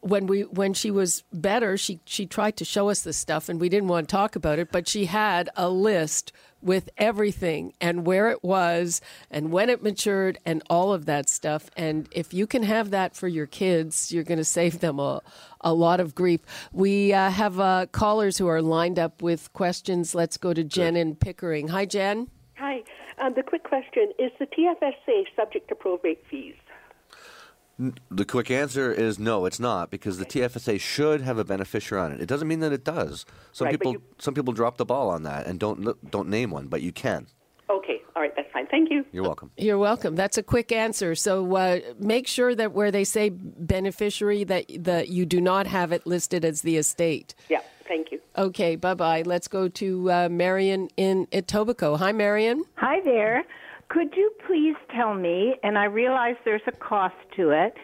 when 0.00 0.26
we 0.26 0.42
when 0.42 0.74
she 0.74 0.90
was 0.90 1.24
better, 1.32 1.76
she 1.76 2.00
she 2.04 2.24
tried 2.24 2.56
to 2.58 2.64
show 2.64 2.88
us 2.88 3.02
this 3.02 3.16
stuff, 3.16 3.48
and 3.48 3.60
we 3.60 3.68
didn't 3.68 3.88
want 3.88 4.08
to 4.08 4.12
talk 4.12 4.36
about 4.36 4.58
it. 4.58 4.70
But 4.70 4.88
she 4.88 5.06
had 5.06 5.50
a 5.56 5.68
list 5.68 6.32
with 6.62 6.90
everything 6.98 7.72
and 7.80 8.06
where 8.06 8.30
it 8.30 8.42
was 8.42 9.00
and 9.30 9.52
when 9.52 9.70
it 9.70 9.82
matured 9.82 10.38
and 10.44 10.62
all 10.68 10.92
of 10.92 11.06
that 11.06 11.28
stuff. 11.28 11.70
And 11.76 12.08
if 12.12 12.34
you 12.34 12.46
can 12.46 12.62
have 12.62 12.90
that 12.90 13.14
for 13.14 13.28
your 13.28 13.46
kids, 13.46 14.12
you're 14.12 14.24
going 14.24 14.38
to 14.38 14.44
save 14.44 14.80
them 14.80 14.98
a 14.98 15.22
a 15.60 15.72
lot 15.72 15.98
of 15.98 16.14
grief. 16.14 16.40
We 16.72 17.12
uh, 17.12 17.30
have 17.30 17.58
uh, 17.58 17.86
callers 17.90 18.38
who 18.38 18.46
are 18.46 18.62
lined 18.62 18.98
up 18.98 19.22
with 19.22 19.52
questions. 19.52 20.14
Let's 20.14 20.36
go 20.36 20.54
to 20.54 20.62
Jen 20.62 20.96
in 20.96 21.16
Pickering. 21.16 21.68
Hi, 21.68 21.84
Jen. 21.84 22.28
Hi. 22.58 22.82
Um, 23.18 23.34
the 23.34 23.42
quick 23.42 23.64
question 23.64 24.12
is 24.18 24.30
the 24.38 24.46
TFSA 24.46 25.24
subject 25.34 25.68
to 25.68 25.74
probate 25.74 26.24
fees? 26.30 26.54
The 28.10 28.24
quick 28.24 28.50
answer 28.50 28.92
is 28.92 29.18
no, 29.20 29.46
it's 29.46 29.60
not 29.60 29.90
because 29.90 30.18
the 30.18 30.24
TFSA 30.26 30.80
should 30.80 31.20
have 31.20 31.38
a 31.38 31.44
beneficiary 31.44 32.02
on 32.02 32.12
it. 32.12 32.20
It 32.20 32.26
doesn't 32.26 32.48
mean 32.48 32.58
that 32.60 32.72
it 32.72 32.84
does. 32.84 33.24
Some 33.52 33.66
Right, 33.66 33.72
people 33.78 33.92
you- 33.92 34.02
some 34.18 34.34
people 34.34 34.52
drop 34.52 34.78
the 34.78 34.84
ball 34.84 35.10
on 35.10 35.22
that 35.22 35.46
and 35.46 35.60
don't 35.60 36.10
don't 36.10 36.28
name 36.28 36.50
one, 36.50 36.66
but 36.66 36.82
you 36.82 36.90
can. 36.90 37.28
Okay, 37.70 38.02
all 38.16 38.22
right, 38.22 38.34
that's 38.34 38.50
fine. 38.50 38.66
Thank 38.66 38.90
you. 38.90 39.04
You're 39.12 39.22
welcome. 39.22 39.52
You're 39.56 39.78
welcome. 39.78 40.16
That's 40.16 40.38
a 40.38 40.42
quick 40.42 40.72
answer. 40.72 41.14
So 41.14 41.54
uh, 41.54 41.80
make 42.00 42.26
sure 42.26 42.54
that 42.54 42.72
where 42.72 42.90
they 42.90 43.04
say 43.04 43.28
beneficiary, 43.28 44.42
that 44.44 44.64
that 44.80 45.08
you 45.08 45.24
do 45.24 45.40
not 45.40 45.66
have 45.68 45.92
it 45.92 46.04
listed 46.04 46.44
as 46.44 46.62
the 46.62 46.78
estate. 46.78 47.34
Yeah, 47.48 47.60
thank 47.86 48.10
you. 48.10 48.20
Okay, 48.36 48.74
bye 48.74 48.94
bye. 48.94 49.22
Let's 49.22 49.46
go 49.46 49.68
to 49.68 50.10
uh, 50.10 50.28
Marion 50.30 50.88
in 50.96 51.26
Etobicoke. 51.26 51.98
Hi, 51.98 52.10
Marion. 52.10 52.64
Hi 52.76 53.00
there. 53.04 53.44
Could 53.88 54.14
you 54.14 54.30
please 54.46 54.76
tell 54.94 55.14
me, 55.14 55.54
and 55.62 55.78
I 55.78 55.84
realize 55.84 56.34
there's 56.44 56.60
a 56.66 56.72
cost 56.72 57.16
to 57.36 57.50
it, 57.50 57.74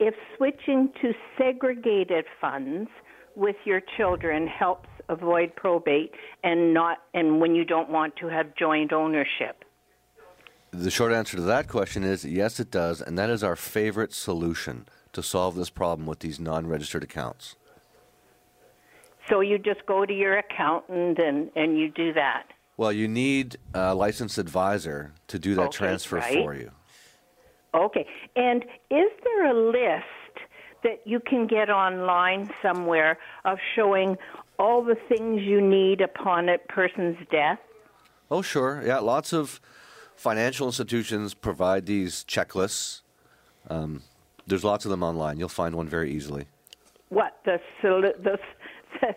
if 0.00 0.14
switching 0.36 0.90
to 1.00 1.12
segregated 1.38 2.24
funds 2.40 2.90
with 3.36 3.56
your 3.64 3.80
children 3.96 4.46
helps 4.48 4.88
avoid 5.08 5.54
probate 5.54 6.12
and 6.42 6.74
not 6.74 6.98
and 7.14 7.40
when 7.40 7.54
you 7.54 7.64
don't 7.64 7.90
want 7.90 8.16
to 8.16 8.26
have 8.26 8.54
joint 8.56 8.92
ownership? 8.92 9.64
The 10.72 10.90
short 10.90 11.12
answer 11.12 11.36
to 11.36 11.42
that 11.42 11.68
question 11.68 12.02
is 12.02 12.24
yes, 12.24 12.58
it 12.58 12.70
does, 12.70 13.00
and 13.00 13.16
that 13.18 13.30
is 13.30 13.44
our 13.44 13.56
favorite 13.56 14.12
solution 14.12 14.86
to 15.12 15.22
solve 15.22 15.54
this 15.54 15.70
problem 15.70 16.06
with 16.06 16.20
these 16.20 16.40
non-registered 16.40 17.04
accounts. 17.04 17.56
So 19.28 19.40
you 19.40 19.58
just 19.58 19.86
go 19.86 20.04
to 20.04 20.12
your 20.12 20.38
accountant 20.38 21.18
and, 21.18 21.50
and 21.54 21.78
you 21.78 21.90
do 21.90 22.12
that. 22.14 22.46
Well, 22.76 22.92
you 22.92 23.06
need 23.08 23.56
a 23.74 23.94
licensed 23.94 24.38
advisor 24.38 25.12
to 25.28 25.38
do 25.38 25.54
that 25.56 25.62
Okay, 25.68 25.78
transfer 25.78 26.16
right. 26.16 26.32
for 26.32 26.54
you. 26.54 26.70
Okay. 27.74 28.06
And 28.36 28.64
is 28.90 29.10
there 29.24 29.46
a 29.46 29.54
list 29.54 30.06
that 30.82 31.00
you 31.04 31.20
can 31.20 31.46
get 31.46 31.70
online 31.70 32.50
somewhere 32.60 33.18
of 33.44 33.58
showing 33.74 34.16
all 34.58 34.82
the 34.82 34.96
things 35.08 35.42
you 35.42 35.60
need 35.60 36.00
upon 36.00 36.48
a 36.48 36.58
person's 36.58 37.16
death? 37.30 37.58
Oh, 38.30 38.42
sure. 38.42 38.82
Yeah, 38.84 38.98
lots 38.98 39.32
of 39.32 39.60
financial 40.16 40.66
institutions 40.66 41.34
provide 41.34 41.86
these 41.86 42.24
checklists. 42.24 43.02
Um, 43.68 44.02
there's 44.46 44.64
lots 44.64 44.84
of 44.84 44.90
them 44.90 45.02
online. 45.02 45.38
You'll 45.38 45.48
find 45.48 45.74
one 45.74 45.88
very 45.88 46.10
easily. 46.12 46.46
What 47.10 47.38
the 47.44 47.60
the 47.82 48.38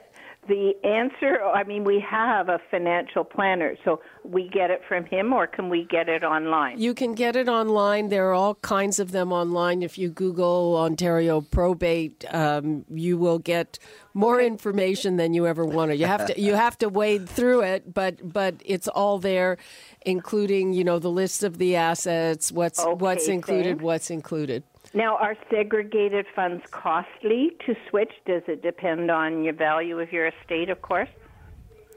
the 0.48 0.74
answer? 0.84 1.42
I 1.44 1.64
mean, 1.64 1.84
we 1.84 2.00
have 2.00 2.50
a 2.50 2.60
financial 2.70 3.24
planner, 3.24 3.76
so 3.84 4.02
we 4.24 4.50
get 4.50 4.70
it 4.70 4.82
from 4.88 5.06
him, 5.06 5.34
or 5.34 5.48
can 5.48 5.70
we 5.70 5.86
get 5.86 6.10
it 6.10 6.24
online? 6.24 6.80
You 6.80 6.94
can 6.94 7.14
get 7.14 7.36
it 7.36 7.48
online. 7.48 8.10
There 8.10 8.30
are 8.30 8.34
all 8.34 8.56
kinds 8.56 9.00
of 9.00 9.12
them 9.12 9.32
online. 9.32 9.82
If 9.82 9.98
you 9.98 10.10
Google 10.10 10.78
Ontario 10.78 11.42
probate, 11.42 12.26
um, 12.34 12.86
you 12.90 13.18
will 13.18 13.40
get 13.40 13.80
more 14.14 14.40
information 14.40 15.18
than 15.18 15.34
you 15.34 15.48
ever 15.48 15.66
wanted. 15.66 16.00
You 16.00 16.06
have 16.06 16.28
to 16.28 16.40
you 16.40 16.54
have 16.54 16.78
to 16.80 16.90
wade 16.90 17.28
through 17.28 17.62
it, 17.62 17.94
but 17.94 18.34
but 18.34 18.56
it's 18.64 18.88
all 18.88 19.20
there, 19.20 19.58
including 20.06 20.74
you 20.74 20.84
know 20.84 21.00
the 21.00 21.10
list 21.10 21.44
of 21.44 21.58
the 21.58 21.76
assets, 21.76 22.52
what's 22.52 22.84
what's 22.84 23.28
included, 23.28 23.78
thanks. 23.78 23.84
what's 23.84 24.10
included. 24.10 24.64
Now, 24.96 25.18
are 25.18 25.36
segregated 25.52 26.26
funds 26.34 26.64
costly 26.72 27.52
to 27.66 27.76
switch? 27.90 28.14
Does 28.26 28.44
it 28.48 28.62
depend 28.62 29.12
on 29.12 29.44
your 29.44 29.54
value 29.54 30.00
of 30.00 30.14
your 30.14 30.28
estate, 30.28 30.70
of 30.70 30.82
course? 30.82 31.10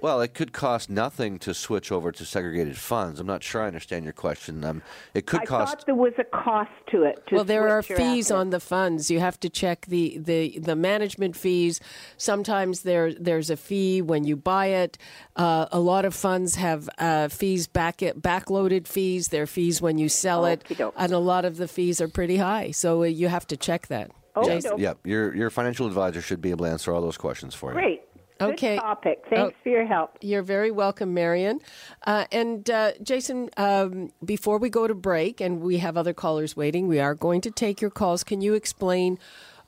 Well, 0.00 0.21
it 0.21 0.35
could 0.35 0.52
cost 0.52 0.88
nothing 0.88 1.38
to 1.40 1.52
switch 1.52 1.90
over 1.90 2.12
to 2.12 2.25
segregated 2.25 2.78
funds. 2.78 3.19
I'm 3.19 3.26
not 3.26 3.43
sure 3.43 3.62
I 3.62 3.67
understand 3.67 4.05
your 4.05 4.12
question. 4.12 4.64
Um, 4.64 4.83
it 5.12 5.26
could 5.26 5.40
I 5.40 5.45
cost. 5.45 5.78
thought 5.78 5.87
there 5.87 5.95
was 5.95 6.12
a 6.19 6.25
cost 6.25 6.71
to 6.93 7.02
it. 7.02 7.23
To 7.28 7.37
well, 7.37 7.45
there 7.45 7.69
are 7.69 7.83
fees 7.83 8.26
assets. 8.26 8.31
on 8.31 8.50
the 8.50 8.61
funds. 8.61 9.11
You 9.11 9.19
have 9.21 9.40
to 9.40 9.49
check 9.49 9.87
the, 9.87 10.19
the, 10.19 10.59
the 10.61 10.76
management 10.76 11.37
fees. 11.37 11.81
Sometimes 12.17 12.83
there 12.83 13.12
there's 13.12 13.50
a 13.50 13.57
fee 13.57 14.00
when 14.00 14.25
you 14.25 14.37
buy 14.37 14.67
it. 14.67 14.99
Uh, 15.35 15.67
a 15.73 15.81
lot 15.81 16.05
of 16.05 16.14
funds 16.14 16.55
have 16.55 16.88
uh, 16.99 17.28
fees 17.28 17.67
back 17.67 18.02
it 18.02 18.23
backloaded 18.23 18.87
fees. 18.87 19.28
There 19.28 19.43
are 19.43 19.47
fees 19.47 19.83
when 19.83 19.99
you 19.99 20.09
sell 20.09 20.45
it, 20.47 20.62
Okey-doke. 20.67 20.95
and 20.97 21.12
a 21.12 21.19
lot 21.19 21.45
of 21.45 21.57
the 21.57 21.67
fees 21.67 22.00
are 22.00 22.09
pretty 22.09 22.37
high. 22.37 22.71
So 22.71 23.02
uh, 23.02 23.07
you 23.07 23.28
have 23.28 23.47
to 23.49 23.57
check 23.57 23.88
that. 23.88 24.11
Okay, 24.37 24.57
Jason? 24.57 24.71
doke. 24.73 24.81
yeah, 24.81 24.95
your 25.05 25.35
your 25.35 25.50
financial 25.50 25.87
advisor 25.87 26.21
should 26.21 26.40
be 26.40 26.50
able 26.50 26.64
to 26.67 26.71
answer 26.71 26.93
all 26.93 27.00
those 27.00 27.17
questions 27.17 27.55
for 27.55 27.71
you. 27.71 27.75
Great. 27.75 28.02
Good 28.38 28.50
Okay. 28.54 28.76
topic. 28.76 29.25
Thanks 29.28 29.54
Oh. 29.59 29.62
for 29.62 29.68
your 29.68 29.85
help. 29.87 30.16
You're 30.21 30.42
very 30.42 30.71
welcome, 30.71 31.12
Marion. 31.12 31.61
Uh, 32.07 32.26
and 32.30 32.68
uh, 32.71 32.92
Jason, 33.02 33.50
um, 33.57 34.12
before 34.25 34.59
we 34.59 34.71
go 34.71 34.87
to 34.87 34.95
break, 34.95 35.40
and 35.40 35.61
we 35.61 35.78
have 35.78 35.97
other 35.97 36.14
callers 36.14 36.57
waiting, 36.57 36.87
we 36.87 37.00
are 37.00 37.14
going 37.14 37.40
to 37.42 37.50
take 37.50 37.80
your 37.80 37.90
calls. 37.90 38.23
Can 38.23 38.40
you 38.40 38.54
explain 38.54 39.18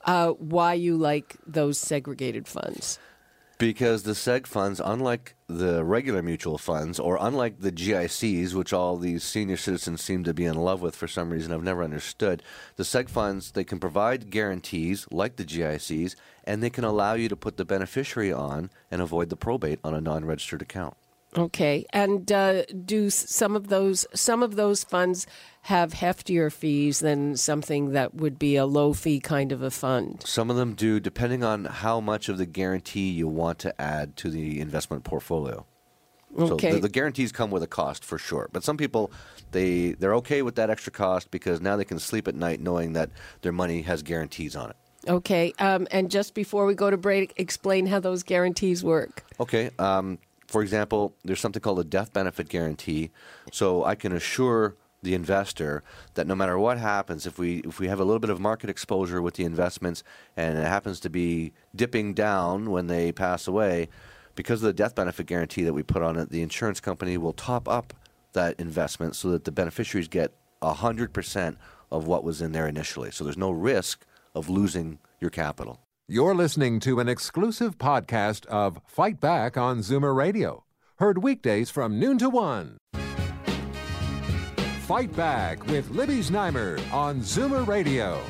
uh, 0.05 0.31
why 0.31 0.75
you 0.75 0.97
like 0.97 1.37
those 1.47 1.79
segregated 1.79 2.47
funds? 2.47 2.99
Because 3.61 4.05
the 4.05 4.13
seg 4.13 4.47
funds, 4.47 4.81
unlike 4.83 5.35
the 5.47 5.85
regular 5.85 6.23
mutual 6.23 6.57
funds, 6.57 6.99
or 6.99 7.19
unlike 7.21 7.61
the 7.61 7.71
GICs, 7.71 8.55
which 8.55 8.73
all 8.73 8.97
these 8.97 9.23
senior 9.23 9.59
citizens 9.59 10.01
seem 10.01 10.25
to 10.25 10.33
be 10.33 10.47
in 10.47 10.55
love 10.55 10.81
with 10.81 10.97
for 10.97 11.07
some 11.07 11.29
reason 11.29 11.53
I've 11.53 11.63
never 11.63 11.85
understood, 11.85 12.43
the 12.77 12.85
seg 12.85 13.11
funds 13.11 13.51
they 13.51 13.65
can 13.65 13.79
provide 13.79 14.31
guarantees 14.31 15.07
like 15.11 15.37
the 15.37 15.45
GICs, 15.45 16.15
and 16.45 16.63
they 16.63 16.71
can 16.71 16.85
allow 16.85 17.13
you 17.13 17.29
to 17.29 17.37
put 17.37 17.59
the 17.59 17.67
beneficiary 17.67 18.33
on 18.33 18.71
and 18.91 19.03
avoid 19.03 19.29
the 19.29 19.37
probate 19.37 19.79
on 19.85 19.95
a 19.95 20.01
non-registered 20.01 20.63
account. 20.63 20.97
Okay, 21.37 21.87
and 21.93 22.31
uh, 22.33 22.65
do 22.65 23.09
some 23.09 23.55
of 23.55 23.69
those 23.69 24.05
some 24.15 24.43
of 24.43 24.57
those 24.57 24.83
funds 24.83 25.27
have 25.63 25.93
heftier 25.93 26.53
fees 26.53 27.01
than 27.01 27.37
something 27.37 27.93
that 27.93 28.15
would 28.15 28.39
be 28.39 28.57
a 28.57 28.67
low 28.67 28.93
fee 28.93 29.21
kind 29.21 29.53
of 29.53 29.63
a 29.63 29.71
fund? 29.71 30.23
Some 30.27 30.51
of 30.51 30.57
them 30.57 30.75
do, 30.75 30.99
depending 30.99 31.45
on 31.45 31.67
how 31.67 32.01
much 32.01 32.29
of 32.29 32.39
the 32.39 32.47
guarantee 32.47 33.11
you 33.11 33.29
want 33.29 33.61
to 33.61 33.81
add 33.81 34.17
to 34.17 34.31
the 34.31 34.61
investment 34.61 35.05
portfolio. 35.05 35.65
Okay. 36.37 36.69
So 36.71 36.75
the, 36.75 36.83
the 36.83 36.89
guarantees 36.89 37.33
come 37.33 37.51
with 37.51 37.63
a 37.63 37.69
cost 37.69 38.05
for 38.05 38.19
sure. 38.19 38.49
But 38.53 38.65
some 38.65 38.77
people, 38.77 39.13
they 39.53 39.93
they're 39.93 40.15
okay 40.17 40.43
with 40.43 40.57
that 40.57 40.69
extra 40.69 40.93
cost 40.93 41.31
because 41.31 41.61
now 41.61 41.77
they 41.77 41.85
can 41.85 41.99
sleep 42.01 42.27
at 42.27 42.35
night 42.35 42.61
knowing 42.61 42.93
that 42.95 43.11
their 43.43 43.53
money 43.53 43.83
has 43.83 44.03
guarantees 44.03 44.57
on 44.57 44.71
it. 44.71 44.77
Okay, 45.09 45.55
um, 45.59 45.89
and 45.91 46.11
just 46.11 46.35
before 46.35 46.67
we 46.67 46.75
go 46.75 46.91
to 46.91 46.99
break, 46.99 47.33
explain 47.37 47.87
how 47.87 48.01
those 48.01 48.23
guarantees 48.23 48.85
work. 48.85 49.25
Okay. 49.41 49.71
Um, 49.79 50.19
for 50.51 50.63
example, 50.63 51.15
there's 51.25 51.39
something 51.39 51.63
called 51.63 51.79
a 51.79 51.85
death 51.85 52.13
benefit 52.13 52.49
guarantee. 52.49 53.11
So 53.53 53.85
I 53.85 53.95
can 53.95 54.13
assure 54.13 54.75
the 55.01 55.15
investor 55.15 55.85
that 56.15 56.27
no 56.27 56.35
matter 56.35 56.59
what 56.59 56.77
happens, 56.77 57.25
if 57.25 57.39
we 57.39 57.59
if 57.59 57.79
we 57.79 57.87
have 57.87 58.01
a 58.01 58.05
little 58.05 58.19
bit 58.19 58.31
of 58.31 58.41
market 58.41 58.69
exposure 58.69 59.23
with 59.23 59.35
the 59.35 59.45
investments 59.45 60.03
and 60.37 60.59
it 60.59 60.67
happens 60.67 60.99
to 61.01 61.09
be 61.09 61.53
dipping 61.75 62.15
down 62.15 62.71
when 62.71 62.89
they 62.89 63.13
pass 63.13 63.47
away, 63.47 63.89
because 64.35 64.61
of 64.61 64.67
the 64.67 64.73
death 64.73 64.97
benefit 64.97 65.27
guarantee 65.27 65.63
that 65.63 65.73
we 65.73 65.85
put 65.85 66.03
on 66.03 66.17
it, 66.17 66.31
the 66.31 66.43
insurance 66.43 66.81
company 66.81 67.17
will 67.17 67.33
top 67.33 67.69
up 67.69 67.95
that 68.33 68.59
investment 68.59 69.15
so 69.15 69.31
that 69.31 69.45
the 69.45 69.53
beneficiaries 69.53 70.09
get 70.09 70.33
hundred 70.63 71.13
percent 71.13 71.57
of 71.93 72.09
what 72.09 72.25
was 72.25 72.43
in 72.43 72.51
there 72.51 72.67
initially. 72.67 73.13
So 73.13 73.23
there's 73.23 73.39
no 73.39 73.53
risk 73.53 74.05
of 74.35 74.49
losing 74.49 74.99
your 75.21 75.31
capital. 75.31 75.81
You're 76.13 76.35
listening 76.35 76.81
to 76.81 76.99
an 76.99 77.09
exclusive 77.09 77.79
podcast 77.79 78.45
of 78.47 78.81
Fight 78.85 79.21
Back 79.21 79.57
on 79.57 79.79
Zoomer 79.79 80.13
Radio, 80.13 80.65
heard 80.97 81.23
weekdays 81.23 81.71
from 81.71 82.01
noon 82.01 82.19
to 82.19 82.29
one. 82.29 82.79
Fight 84.89 85.15
Back 85.15 85.65
with 85.69 85.89
Libby 85.91 86.19
Znaimer 86.19 86.81
on 86.93 87.21
Zoomer 87.21 87.65
Radio. 87.65 88.21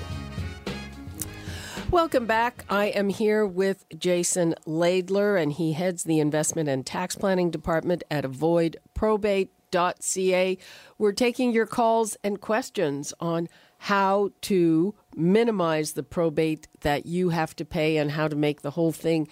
Welcome 1.90 2.26
back. 2.26 2.66
I 2.68 2.88
am 2.88 3.08
here 3.08 3.46
with 3.46 3.86
Jason 3.98 4.54
Laidler, 4.66 5.42
and 5.42 5.50
he 5.50 5.72
heads 5.72 6.04
the 6.04 6.20
investment 6.20 6.68
and 6.68 6.84
tax 6.84 7.16
planning 7.16 7.50
department 7.50 8.02
at 8.10 8.24
avoidprobate.ca. 8.24 10.58
We're 10.98 11.12
taking 11.12 11.52
your 11.52 11.64
calls 11.64 12.18
and 12.22 12.42
questions 12.42 13.14
on 13.20 13.48
how 13.78 14.32
to 14.42 14.94
minimize 15.16 15.92
the 15.92 16.02
probate 16.02 16.68
that 16.80 17.06
you 17.06 17.30
have 17.30 17.54
to 17.56 17.64
pay 17.64 17.96
and 17.96 18.10
how 18.12 18.28
to 18.28 18.36
make 18.36 18.62
the 18.62 18.70
whole 18.70 18.92
thing 18.92 19.28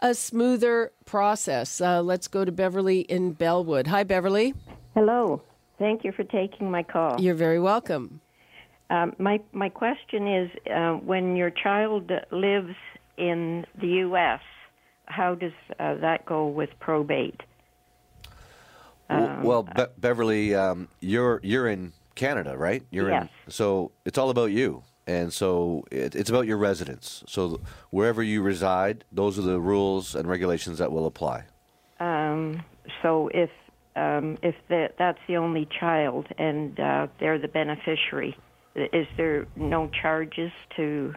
a 0.00 0.14
smoother 0.14 0.92
process. 1.04 1.80
Uh, 1.80 2.02
let's 2.02 2.28
go 2.28 2.44
to 2.44 2.52
Beverly 2.52 3.00
in 3.00 3.32
Bellwood. 3.32 3.86
Hi, 3.86 4.04
Beverly. 4.04 4.54
Hello. 4.94 5.42
Thank 5.78 6.04
you 6.04 6.12
for 6.12 6.24
taking 6.24 6.70
my 6.70 6.82
call. 6.82 7.20
You're 7.20 7.34
very 7.34 7.60
welcome. 7.60 8.20
Um, 8.88 9.14
my 9.18 9.40
my 9.52 9.68
question 9.68 10.28
is, 10.28 10.50
uh, 10.72 10.92
when 10.92 11.34
your 11.36 11.50
child 11.50 12.10
lives 12.30 12.74
in 13.16 13.66
the 13.80 13.88
U.S., 13.88 14.40
how 15.06 15.34
does 15.34 15.52
uh, 15.80 15.94
that 15.96 16.24
go 16.24 16.46
with 16.46 16.70
probate? 16.78 17.40
W- 19.10 19.46
well, 19.46 19.62
Be- 19.64 19.86
Beverly, 19.98 20.54
um, 20.54 20.88
you're 21.00 21.40
you're 21.42 21.68
in 21.68 21.92
Canada, 22.14 22.56
right? 22.56 22.82
You're 22.90 23.10
Yes. 23.10 23.28
in. 23.46 23.52
So 23.52 23.92
it's 24.04 24.18
all 24.18 24.30
about 24.30 24.50
you, 24.52 24.82
and 25.06 25.32
so 25.32 25.84
it, 25.90 26.14
it's 26.14 26.30
about 26.30 26.46
your 26.46 26.56
residence. 26.56 27.22
So 27.28 27.60
wherever 27.90 28.22
you 28.22 28.42
reside, 28.42 29.04
those 29.12 29.38
are 29.38 29.42
the 29.42 29.60
rules 29.60 30.14
and 30.14 30.28
regulations 30.28 30.78
that 30.78 30.90
will 30.90 31.06
apply. 31.06 31.44
Um, 32.00 32.62
so 33.02 33.30
if 33.32 33.50
um, 33.94 34.36
if 34.42 34.54
the, 34.68 34.90
that's 34.98 35.18
the 35.26 35.36
only 35.36 35.66
child 35.80 36.26
and 36.36 36.78
uh, 36.78 37.06
they're 37.18 37.38
the 37.38 37.48
beneficiary, 37.48 38.36
is 38.74 39.06
there 39.16 39.46
no 39.56 39.88
charges 39.88 40.52
to 40.76 41.14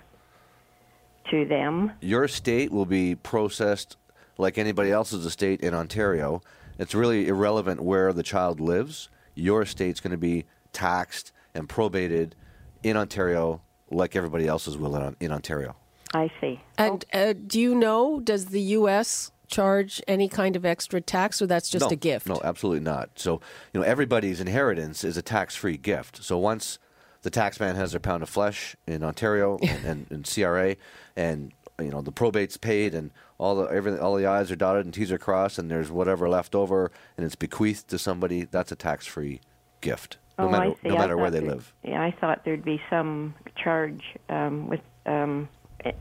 to 1.32 1.46
them? 1.46 1.92
Your 2.00 2.24
estate 2.24 2.72
will 2.72 2.86
be 2.86 3.16
processed 3.16 3.98
like 4.38 4.58
anybody 4.58 4.92
else's 4.92 5.26
estate 5.26 5.62
in 5.62 5.74
Ontario. 5.74 6.42
It's 6.78 6.96
really 6.96 7.28
irrelevant 7.28 7.82
where 7.82 8.14
the 8.14 8.24
child 8.24 8.62
lives. 8.62 9.10
Your 9.36 9.62
estate's 9.64 10.00
going 10.00 10.12
to 10.12 10.18
be 10.18 10.46
taxed 10.72 11.34
and 11.54 11.68
probated 11.68 12.36
in 12.82 12.96
Ontario 12.96 13.62
like 13.92 14.16
everybody 14.16 14.48
else's 14.48 14.78
will 14.78 14.96
in, 14.96 15.16
in 15.20 15.32
Ontario. 15.32 15.76
I 16.14 16.32
see. 16.42 16.62
And 16.78 17.06
uh, 17.14 17.34
do 17.34 17.60
you 17.60 17.76
know, 17.76 18.20
does 18.20 18.48
the 18.48 18.62
U.S. 18.62 19.32
charge 19.48 20.02
any 20.08 20.28
kind 20.28 20.56
of 20.56 20.66
extra 20.66 21.02
tax, 21.02 21.42
or 21.42 21.48
that's 21.48 21.70
just 21.70 21.86
no, 21.86 21.92
a 21.92 21.96
gift? 21.96 22.28
No, 22.28 22.42
absolutely 22.44 22.84
not. 22.84 23.12
So, 23.16 23.42
you 23.74 23.80
know, 23.80 23.86
everybody's 23.86 24.40
inheritance 24.40 25.04
is 25.04 25.18
a 25.18 25.22
tax-free 25.22 25.78
gift. 25.78 26.24
So 26.24 26.38
once 26.38 26.80
the 27.22 27.32
taxman 27.32 27.76
has 27.76 27.92
their 27.92 28.00
pound 28.00 28.24
of 28.24 28.30
flesh 28.30 28.76
in 28.88 29.04
Ontario 29.04 29.58
and, 29.62 29.86
and, 29.86 30.08
and 30.10 30.32
CRA, 30.32 30.76
and 31.16 31.52
you 31.80 31.92
know 31.92 32.02
the 32.02 32.12
probate's 32.12 32.58
paid, 32.58 32.94
and 32.94 33.12
all 33.38 33.56
the 33.56 33.66
everything, 33.66 34.00
all 34.00 34.16
the 34.16 34.26
I's 34.26 34.52
are 34.52 34.56
dotted 34.56 34.86
and 34.86 34.94
T's 34.94 35.12
are 35.12 35.18
crossed, 35.18 35.60
and 35.60 35.70
there's 35.70 35.92
whatever 35.92 36.28
left 36.28 36.56
over, 36.56 36.92
and 37.18 37.26
it's 37.26 37.36
bequeathed 37.36 37.88
to 37.90 38.00
somebody. 38.00 38.46
That's 38.46 38.72
a 38.72 38.76
tax-free 38.76 39.42
gift, 39.82 40.18
no 40.38 40.46
oh, 40.48 40.50
matter 40.50 40.74
no 40.84 40.96
I 40.96 40.98
matter 40.98 41.18
where 41.18 41.32
they 41.32 41.40
there- 41.40 41.50
live. 41.50 41.74
Yeah, 41.84 42.02
I 42.02 42.12
thought 42.20 42.44
there'd 42.46 42.66
be 42.66 42.82
some 42.90 43.34
charge 43.62 44.04
um, 44.30 44.68
with 44.68 44.82
um, 45.06 45.50
eh, 45.86 45.92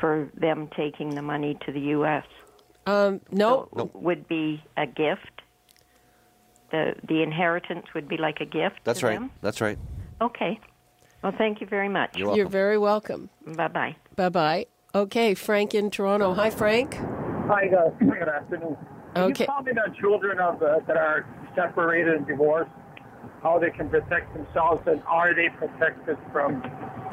for 0.00 0.28
them 0.34 0.68
taking 0.76 1.14
the 1.14 1.22
money 1.22 1.56
to 1.66 1.72
the 1.72 1.80
U.S. 1.96 2.24
Um, 2.86 3.20
no, 3.30 3.68
So 3.76 3.90
would 3.94 4.26
be 4.28 4.62
a 4.76 4.86
gift. 4.86 5.42
The 6.70 6.94
the 7.06 7.22
inheritance 7.22 7.86
would 7.94 8.08
be 8.08 8.16
like 8.16 8.40
a 8.40 8.46
gift. 8.46 8.80
That's 8.84 9.00
to 9.00 9.06
right. 9.06 9.18
Them? 9.18 9.30
That's 9.40 9.60
right. 9.60 9.78
Okay. 10.20 10.58
Well, 11.22 11.32
thank 11.36 11.60
you 11.60 11.66
very 11.66 11.88
much. 11.88 12.16
You're 12.16 12.36
you're 12.36 12.48
very 12.48 12.78
welcome. 12.78 13.30
Bye 13.46 13.68
bye. 13.68 13.96
Bye 14.16 14.28
bye. 14.28 14.66
Okay, 14.94 15.34
Frank 15.34 15.74
in 15.74 15.90
Toronto. 15.90 16.32
Hi, 16.34 16.50
Frank. 16.50 16.94
Hi, 16.96 17.66
guys. 17.66 17.92
Good 17.98 18.28
afternoon. 18.28 18.76
Can 19.14 19.24
Okay. 19.24 19.44
you 19.44 19.46
comment 19.46 19.78
on 19.78 19.94
children 20.00 20.38
of 20.38 20.62
uh, 20.62 20.80
that 20.86 20.96
are 20.96 21.26
separated 21.54 22.14
and 22.14 22.26
divorced, 22.26 22.70
how 23.42 23.58
they 23.58 23.70
can 23.70 23.88
protect 23.88 24.34
themselves, 24.34 24.82
and 24.86 25.02
are 25.06 25.34
they 25.34 25.48
protected 25.48 26.18
from 26.32 26.60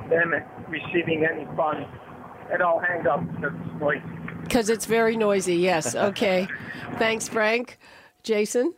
them 0.09 0.33
receiving 0.67 1.25
any 1.25 1.45
funds? 1.55 1.87
And 2.51 2.61
I'll 2.61 2.79
hang 2.79 3.05
up 3.07 3.21
because 3.35 3.53
it's 3.55 3.81
noisy. 3.81 4.03
Because 4.43 4.69
it's 4.69 4.85
very 4.85 5.17
noisy, 5.17 5.55
yes. 5.55 5.95
Okay. 6.09 6.47
Thanks, 6.97 7.27
Frank. 7.27 7.79
Jason? 8.23 8.73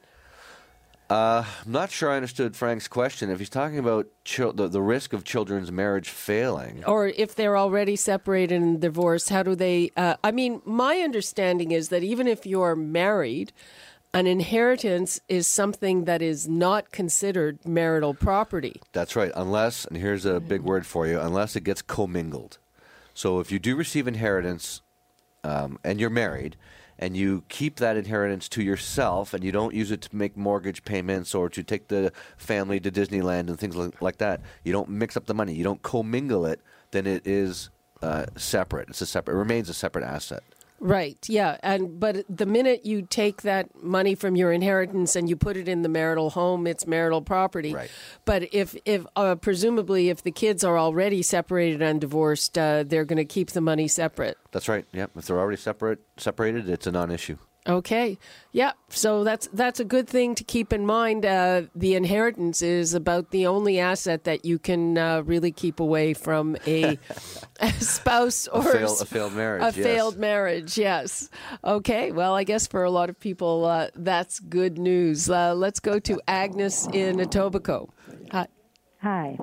I'm 1.10 1.46
not 1.66 1.90
sure 1.90 2.12
I 2.12 2.16
understood 2.18 2.56
Frank's 2.56 2.88
question. 2.90 3.30
If 3.30 3.40
he's 3.40 3.50
talking 3.50 3.80
about 3.80 4.08
chil- 4.26 4.52
the, 4.52 4.68
the 4.68 4.82
risk 4.82 5.14
of 5.14 5.24
children's 5.24 5.72
marriage 5.72 6.10
failing, 6.10 6.84
Or 6.84 7.08
if 7.08 7.34
they're 7.34 7.56
already 7.56 7.96
separated 7.96 8.62
and 8.62 8.82
divorced, 8.82 9.30
how 9.30 9.44
do 9.44 9.56
they? 9.56 9.92
Uh, 9.96 10.16
I 10.24 10.32
mean, 10.32 10.62
my 10.66 10.98
understanding 10.98 11.72
is 11.72 11.90
that 11.90 12.04
even 12.04 12.28
if 12.28 12.46
you're 12.46 12.76
married, 12.76 13.54
an 14.14 14.28
inheritance 14.28 15.20
is 15.28 15.48
something 15.48 16.06
that 16.06 16.22
is 16.22 16.48
not 16.48 16.92
considered 16.92 17.66
marital 17.66 18.14
property. 18.14 18.82
That's 18.92 19.16
right. 19.16 19.32
Unless, 19.36 19.86
and 19.86 19.98
here's 19.98 20.26
a 20.26 20.40
big 20.40 20.62
word 20.62 20.86
for 20.86 21.08
you, 21.08 21.20
unless 21.20 21.56
it 21.56 21.64
gets 21.64 21.82
commingled. 21.82 22.58
So 23.14 23.40
if 23.40 23.52
you 23.52 23.60
do 23.60 23.76
receive 23.76 24.08
inheritance 24.08 24.82
um, 25.44 25.80
and 25.84 26.00
you're 26.00 26.10
married, 26.10 26.56
and 27.00 27.16
you 27.16 27.44
keep 27.48 27.76
that 27.76 27.96
inheritance 27.96 28.50
to 28.50 28.64
yourself, 28.64 29.34
and 29.34 29.44
you 29.44 29.52
don't 29.52 29.76
use 29.76 29.92
it 29.92 30.02
to 30.02 30.16
make 30.16 30.36
mortgage 30.36 30.84
payments 30.84 31.36
or 31.36 31.48
to 31.48 31.62
take 31.62 31.90
the 31.90 32.12
family 32.38 32.80
to 32.80 32.90
Disneyland 32.90 33.50
and 33.50 33.60
things 33.60 33.76
like, 33.76 34.18
that, 34.18 34.42
you 34.64 34.74
don't 34.74 34.90
mix 34.90 35.16
up 35.16 35.28
the 35.28 35.36
money, 35.36 35.54
you 35.54 35.64
don't 35.64 35.84
commingle 35.84 36.46
it, 36.46 36.60
then 36.90 37.06
it 37.06 37.28
is 37.28 37.70
uh, 38.02 38.26
separate. 38.36 38.90
It's 38.90 39.02
a 39.02 39.06
separate. 39.06 39.36
It 39.36 39.38
remains 39.38 39.70
a 39.70 39.76
separate 39.76 40.06
asset. 40.06 40.42
Right. 40.80 41.18
Yeah. 41.28 41.58
And 41.64 42.00
but 42.00 42.24
the 42.30 42.46
minute 42.46 42.86
you 42.86 43.02
take 43.02 43.42
that 43.42 43.84
money 43.84 44.16
from 44.16 44.36
your 44.36 44.52
inheritance 44.52 45.16
and 45.16 45.28
you 45.30 45.36
put 45.36 45.58
it 45.58 45.68
in 45.68 45.82
the 45.82 45.90
marital 45.90 46.30
home, 46.30 46.68
it's 46.68 46.86
marital 46.86 47.22
property. 47.22 47.74
Right. 47.74 47.92
But 48.26 48.54
if 48.54 48.76
if 48.86 49.06
uh, 49.16 49.36
presumably 49.36 50.10
if 50.10 50.24
the 50.24 50.32
kids 50.32 50.64
are 50.64 50.78
already 50.78 51.24
separated 51.24 51.82
and 51.82 52.00
divorced, 52.00 52.58
uh, 52.58 52.84
they're 52.84 53.06
going 53.06 53.18
to 53.18 53.26
keep 53.26 53.52
the 53.52 53.62
money 53.62 53.88
separate. 53.88 54.38
That's 54.52 54.68
right. 54.68 54.86
Yeah. 54.94 55.08
If 55.16 55.26
they're 55.26 55.40
already 55.40 55.58
separate, 55.58 56.00
separated, 56.18 56.70
it's 56.70 56.88
a 56.88 56.92
non-issue. 56.92 57.38
Okay. 57.68 58.18
Yeah. 58.54 58.72
So 58.90 59.24
that's 59.24 59.48
that's 59.54 59.80
a 59.80 59.86
good 59.86 60.08
thing 60.08 60.36
to 60.36 60.44
keep 60.44 60.72
in 60.72 60.86
mind. 60.86 61.26
Uh, 61.26 61.64
the 61.76 61.96
inheritance 61.96 62.62
is 62.62 62.94
about 62.94 63.32
the 63.32 63.46
only 63.48 63.80
asset 63.80 64.24
that 64.24 64.46
you 64.46 64.58
can 64.58 64.98
uh, 64.98 65.22
really 65.24 65.52
keep 65.52 65.80
away 65.80 66.14
from 66.14 66.56
a, 66.66 66.98
a 67.60 67.72
spouse 67.74 68.48
or 68.48 68.64
fail- 68.64 68.84
s- 68.92 69.02
a 69.02 69.06
failed 69.06 69.34
marriage, 69.34 69.62
A 69.64 69.66
yes. 69.78 69.86
failed 69.86 70.18
marriage. 70.18 70.78
Yes. 70.78 71.30
Okay. 71.64 72.12
Well, 72.12 72.34
I 72.36 72.44
guess 72.46 72.68
for 72.68 72.84
a 72.84 72.92
lot 72.92 73.10
of 73.10 73.20
people, 73.20 73.66
uh, 73.66 73.90
that's 73.96 74.40
good 74.40 74.78
news. 74.78 75.30
Uh, 75.30 75.54
let's 75.54 75.80
go 75.82 76.00
to 76.00 76.22
Agnes 76.28 76.88
in 76.94 77.18
Etobicoke. 77.18 77.90
Hi. 78.32 78.48
Hi. 79.02 79.38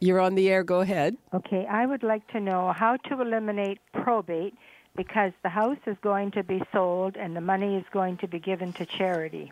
You're 0.00 0.18
on 0.20 0.34
the 0.34 0.48
air. 0.50 0.64
Go 0.64 0.80
ahead. 0.80 1.16
Okay, 1.32 1.64
I 1.70 1.86
would 1.86 2.02
like 2.02 2.26
to 2.32 2.40
know 2.40 2.72
how 2.74 2.96
to 3.08 3.20
eliminate 3.20 3.78
probate 3.92 4.54
because 4.96 5.32
the 5.42 5.48
house 5.48 5.78
is 5.86 5.96
going 6.02 6.30
to 6.32 6.42
be 6.42 6.62
sold 6.72 7.16
and 7.16 7.34
the 7.34 7.40
money 7.40 7.76
is 7.76 7.84
going 7.92 8.16
to 8.18 8.28
be 8.28 8.38
given 8.38 8.72
to 8.74 8.86
charity. 8.86 9.50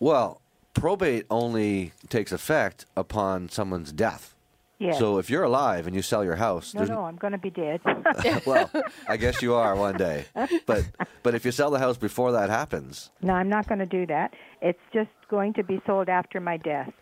Well, 0.00 0.40
probate 0.74 1.26
only 1.30 1.92
takes 2.08 2.32
effect 2.32 2.86
upon 2.96 3.48
someone's 3.48 3.92
death. 3.92 4.34
Yes. 4.78 4.96
So 5.00 5.18
if 5.18 5.28
you're 5.28 5.42
alive 5.42 5.88
and 5.88 5.96
you 5.96 6.02
sell 6.02 6.24
your 6.24 6.36
house, 6.36 6.72
no, 6.72 6.84
no, 6.84 7.00
I'm 7.02 7.16
going 7.16 7.32
to 7.32 7.38
be 7.38 7.50
dead. 7.50 7.80
well, 8.46 8.70
I 9.08 9.16
guess 9.16 9.42
you 9.42 9.54
are 9.54 9.74
one 9.74 9.96
day. 9.96 10.26
But 10.66 10.84
but 11.24 11.34
if 11.34 11.44
you 11.44 11.50
sell 11.50 11.70
the 11.72 11.80
house 11.80 11.96
before 11.96 12.30
that 12.32 12.48
happens, 12.48 13.10
no, 13.20 13.32
I'm 13.32 13.48
not 13.48 13.66
going 13.66 13.80
to 13.80 13.86
do 13.86 14.06
that. 14.06 14.34
It's 14.62 14.78
just 14.92 15.10
going 15.28 15.54
to 15.54 15.64
be 15.64 15.80
sold 15.84 16.08
after 16.08 16.38
my 16.40 16.58
death. 16.58 16.92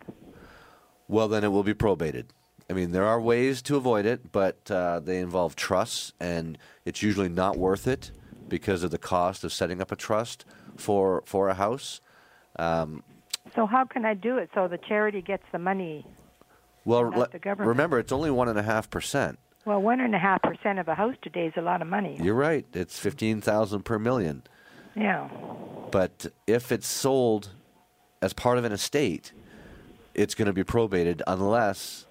well 1.07 1.27
then 1.27 1.43
it 1.43 1.49
will 1.49 1.63
be 1.63 1.75
probated. 1.75 2.25
I 2.69 2.73
mean, 2.73 2.91
there 2.91 3.05
are 3.05 3.19
ways 3.21 3.61
to 3.63 3.77
avoid 3.77 4.05
it, 4.05 4.31
but 4.31 4.69
uh, 4.69 4.99
they 4.99 5.19
involve 5.19 5.55
trusts, 5.55 6.13
and 6.19 6.57
it's 6.85 7.01
usually 7.01 7.29
not 7.29 7.57
worth 7.57 7.87
it 7.87 8.11
because 8.49 8.83
of 8.83 8.91
the 8.91 8.97
cost 8.97 9.43
of 9.43 9.53
setting 9.53 9.81
up 9.81 9.91
a 9.91 9.95
trust 9.95 10.45
for 10.75 11.23
for 11.25 11.49
a 11.49 11.53
house. 11.53 12.01
So 13.55 13.65
how 13.65 13.85
can 13.85 14.05
I 14.05 14.13
do 14.13 14.37
it 14.37 14.49
so 14.53 14.67
the 14.67 14.77
charity 14.77 15.21
gets 15.21 15.43
the 15.51 15.59
money? 15.59 16.05
Well, 16.85 17.03
le- 17.09 17.29
the 17.29 17.39
government. 17.39 17.69
remember, 17.69 17.99
it's 17.99 18.11
only 18.11 18.31
one 18.31 18.47
and 18.49 18.59
a 18.59 18.63
half 18.63 18.89
percent. 18.89 19.39
Well, 19.65 19.81
one 19.81 19.99
and 19.99 20.15
a 20.15 20.19
half 20.19 20.41
percent 20.41 20.79
of 20.79 20.87
a 20.87 20.95
house 20.95 21.15
today 21.21 21.47
is 21.47 21.53
a 21.57 21.61
lot 21.61 21.81
of 21.81 21.87
money. 21.87 22.17
You're 22.21 22.35
right; 22.35 22.65
it's 22.73 22.97
fifteen 22.99 23.41
thousand 23.41 23.83
per 23.83 23.99
million. 23.99 24.43
Yeah. 24.95 25.29
But 25.91 26.27
if 26.47 26.71
it's 26.71 26.87
sold 26.87 27.49
as 28.21 28.33
part 28.33 28.57
of 28.57 28.65
an 28.65 28.71
estate, 28.71 29.31
it's 30.15 30.33
going 30.35 30.47
to 30.47 30.53
be 30.53 30.63
probated 30.63 31.21
unless, 31.27 32.06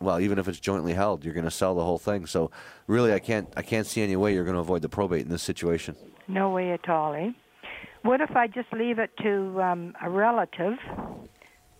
well, 0.00 0.20
even 0.20 0.38
if 0.38 0.48
it's 0.48 0.60
jointly 0.60 0.92
held, 0.94 1.24
you're 1.24 1.34
going 1.34 1.44
to 1.44 1.50
sell 1.50 1.74
the 1.74 1.84
whole 1.84 1.98
thing. 1.98 2.26
So 2.26 2.50
really, 2.86 3.12
I 3.12 3.18
can't 3.18 3.48
I 3.56 3.62
can't 3.62 3.86
see 3.86 4.02
any 4.02 4.16
way 4.16 4.34
you're 4.34 4.44
going 4.44 4.54
to 4.54 4.60
avoid 4.60 4.82
the 4.82 4.88
probate 4.88 5.22
in 5.22 5.30
this 5.30 5.42
situation. 5.42 5.96
No 6.28 6.50
way 6.50 6.72
at 6.72 6.88
all, 6.88 7.14
eh? 7.14 7.30
What 8.02 8.20
if 8.20 8.36
I 8.36 8.46
just 8.46 8.72
leave 8.72 8.98
it 8.98 9.10
to 9.22 9.62
um, 9.62 9.94
a 10.02 10.10
relative 10.10 10.78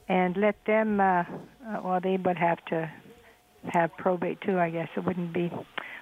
and 0.09 0.37
let 0.37 0.57
them, 0.66 1.00
uh, 1.00 1.05
uh, 1.05 1.24
well, 1.83 2.00
they 2.03 2.16
would 2.16 2.37
have 2.37 2.64
to 2.66 2.90
have 3.72 3.90
probate 3.96 4.40
too, 4.40 4.59
I 4.59 4.70
guess. 4.70 4.88
It 4.96 5.05
wouldn't 5.05 5.33
be. 5.33 5.50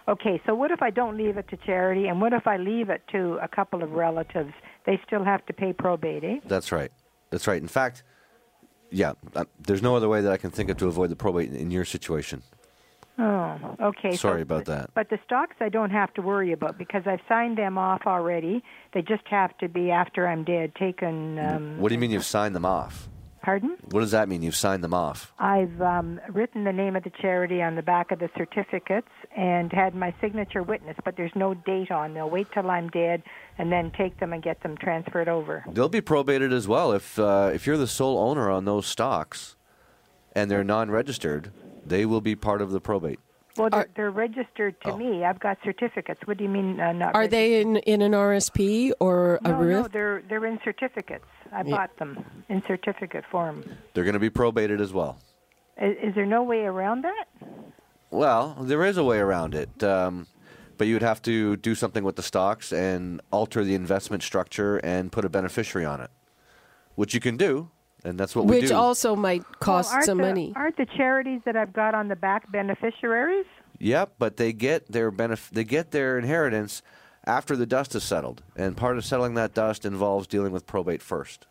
Okay, 0.09 0.40
so 0.46 0.55
what 0.55 0.70
if 0.72 0.83
I 0.83 0.90
don't 0.90 1.16
leave 1.16 1.37
it 1.37 1.48
to 1.48 1.57
charity, 1.57 2.09
and 2.09 2.20
what 2.20 2.33
if 2.33 2.46
I 2.46 2.57
leave 2.57 2.90
it 2.90 3.03
to 3.12 3.38
a 3.40 3.48
couple 3.48 3.83
of 3.83 3.92
relatives? 3.92 4.53
They 4.85 5.01
still 5.07 5.25
have 5.25 5.46
to 5.46 5.53
pay 5.53 5.72
probate, 5.72 6.25
eh? 6.25 6.40
That's 6.44 6.72
right. 6.72 6.90
That's 7.31 7.46
right. 7.46 7.62
In 7.62 7.68
fact, 7.68 8.03
yeah, 8.92 9.14
uh, 9.35 9.44
there's 9.59 9.83
no 9.83 9.96
other 9.96 10.09
way 10.09 10.20
that 10.20 10.33
I 10.33 10.37
can 10.37 10.50
think 10.50 10.70
of 10.70 10.76
to 10.78 10.87
avoid 10.87 11.11
the 11.11 11.16
probate 11.16 11.50
in, 11.50 11.57
in 11.57 11.70
your 11.70 11.85
situation. 11.85 12.42
Oh, 13.18 13.76
okay. 13.81 14.16
Sorry 14.16 14.38
so, 14.38 14.42
about 14.42 14.64
that. 14.66 14.90
But 14.94 15.11
the 15.11 15.18
stocks 15.24 15.57
I 15.61 15.68
don't 15.68 15.90
have 15.90 16.12
to 16.14 16.22
worry 16.22 16.52
about 16.52 16.78
because 16.78 17.02
I've 17.07 17.20
signed 17.28 17.59
them 17.59 17.76
off 17.76 18.02
already. 18.07 18.62
They 18.94 19.02
just 19.02 19.26
have 19.28 19.57
to 19.59 19.68
be 19.68 19.90
after 19.90 20.26
I'm 20.26 20.44
dead 20.44 20.74
taken. 20.74 21.38
Um, 21.38 21.78
What 21.78 21.88
do 21.90 21.94
you 21.94 22.00
mean 22.00 22.11
you've 22.11 22.24
signed 22.24 22.55
them 22.55 22.64
off? 22.64 23.09
Pardon? 23.42 23.76
What 23.90 24.00
does 24.00 24.12
that 24.12 24.28
mean? 24.28 24.42
You've 24.42 24.55
signed 24.57 24.85
them 24.85 24.94
off. 24.94 25.33
I've 25.38 25.81
um, 25.83 26.20
written 26.31 26.62
the 26.62 26.72
name 26.72 26.94
of 26.94 27.02
the 27.02 27.11
charity 27.20 27.61
on 27.61 27.74
the 27.74 27.83
back 27.83 28.12
of 28.12 28.20
the 28.20 28.31
certificates 28.37 29.09
and 29.37 29.72
had 29.72 29.94
my 29.96 30.14
signature 30.20 30.62
witness, 30.62 30.96
but 31.05 31.16
there's 31.16 31.33
no 31.35 31.55
date 31.55 31.90
on. 31.90 32.14
They'll 32.14 32.31
wait 32.31 32.46
till 32.55 32.70
I'm 32.70 32.88
dead 32.90 33.22
and 33.59 33.72
then 33.72 33.90
take 33.98 34.20
them 34.20 34.33
and 34.33 34.42
get 34.42 34.62
them 34.62 34.76
transferred 34.76 35.28
over. 35.28 35.64
They'll 35.68 35.88
be 35.88 36.00
probated 36.00 36.52
as 36.52 36.68
well 36.68 36.92
if 36.92 37.18
uh, 37.18 37.50
if 37.52 37.66
you're 37.66 37.76
the 37.76 37.88
sole 37.88 38.16
owner 38.18 38.48
on 38.48 38.64
those 38.64 38.87
stocks, 38.87 39.57
and 40.35 40.48
they're 40.50 40.64
non-registered. 40.64 41.50
They 41.85 42.07
will 42.07 42.20
be 42.20 42.37
part 42.37 42.62
of 42.62 42.70
the 42.70 42.81
probate. 42.81 43.18
Well, 43.57 43.68
they're, 43.70 43.81
Are- 43.81 43.88
they're 43.96 44.11
registered 44.11 44.81
to 44.83 44.92
Oh. 44.92 44.96
me. 44.96 45.24
I've 45.24 45.40
got 45.40 45.59
certificates. 45.64 46.20
What 46.26 46.38
do 46.38 46.44
you 46.44 46.48
mean 46.48 46.81
uh, 46.81 46.92
not? 46.92 47.14
Are 47.14 47.22
registered? 47.22 47.31
they 47.33 47.61
in, 47.61 47.76
in 47.78 48.00
an 48.02 48.12
RSP 48.12 48.92
or 49.00 49.40
a 49.44 49.48
No, 49.48 49.59
RIF? 49.59 49.83
no, 49.83 49.88
they're 49.88 50.22
they're 50.28 50.46
in 50.46 50.59
certificates. 50.64 51.24
I 51.52 51.62
Yeah. 51.62 51.76
bought 51.76 51.96
them 51.98 52.24
in 52.48 52.62
certificate 52.62 53.24
form. 53.30 53.64
They're 53.94 54.04
going 54.04 54.14
to 54.14 54.20
be 54.20 54.30
probated 54.30 54.80
as 54.80 54.92
well. 54.92 55.18
Is, 55.80 55.96
is 56.02 56.14
there 56.14 56.26
no 56.26 56.42
way 56.42 56.60
around 56.60 57.02
that? 57.02 57.24
Well, 58.10 58.56
there 58.60 58.84
is 58.84 58.96
a 58.96 59.04
way 59.04 59.18
around 59.18 59.54
it, 59.54 59.82
um, 59.82 60.26
but 60.76 60.86
you 60.86 60.94
would 60.94 61.02
have 61.02 61.22
to 61.22 61.56
do 61.56 61.74
something 61.74 62.04
with 62.04 62.16
the 62.16 62.22
stocks 62.22 62.72
and 62.72 63.20
alter 63.30 63.64
the 63.64 63.74
investment 63.74 64.22
structure 64.22 64.76
and 64.78 65.10
put 65.10 65.24
a 65.24 65.28
beneficiary 65.28 65.86
on 65.86 66.00
it, 66.00 66.10
which 66.94 67.14
you 67.14 67.20
can 67.20 67.36
do, 67.36 67.70
and 68.04 68.18
that's 68.18 68.36
what 68.36 68.44
we 68.44 68.56
do. 68.56 68.62
Which 68.62 68.72
also 68.72 69.16
might 69.16 69.42
cost 69.60 69.92
well, 69.92 70.02
some 70.02 70.18
the, 70.18 70.24
money. 70.24 70.52
Aren't 70.56 70.76
the 70.76 70.86
charities 70.86 71.40
that 71.46 71.56
I've 71.56 71.72
got 71.72 71.94
on 71.94 72.08
the 72.08 72.16
back 72.16 72.50
beneficiaries? 72.52 73.46
Yep, 73.78 74.14
but 74.18 74.36
they 74.36 74.52
get 74.52 74.92
their 74.92 75.10
benef- 75.10 75.50
they 75.50 75.64
get 75.64 75.90
their 75.90 76.18
inheritance 76.18 76.82
after 77.24 77.56
the 77.56 77.66
dust 77.66 77.94
is 77.94 78.02
settled, 78.04 78.42
and 78.56 78.76
part 78.76 78.96
of 78.98 79.04
settling 79.04 79.35
that 79.35 79.54
dust 79.54 79.85
involves 79.85 80.26
dealing 80.26 80.52
with 80.52 80.66
probate 80.66 81.02
first. 81.02 81.46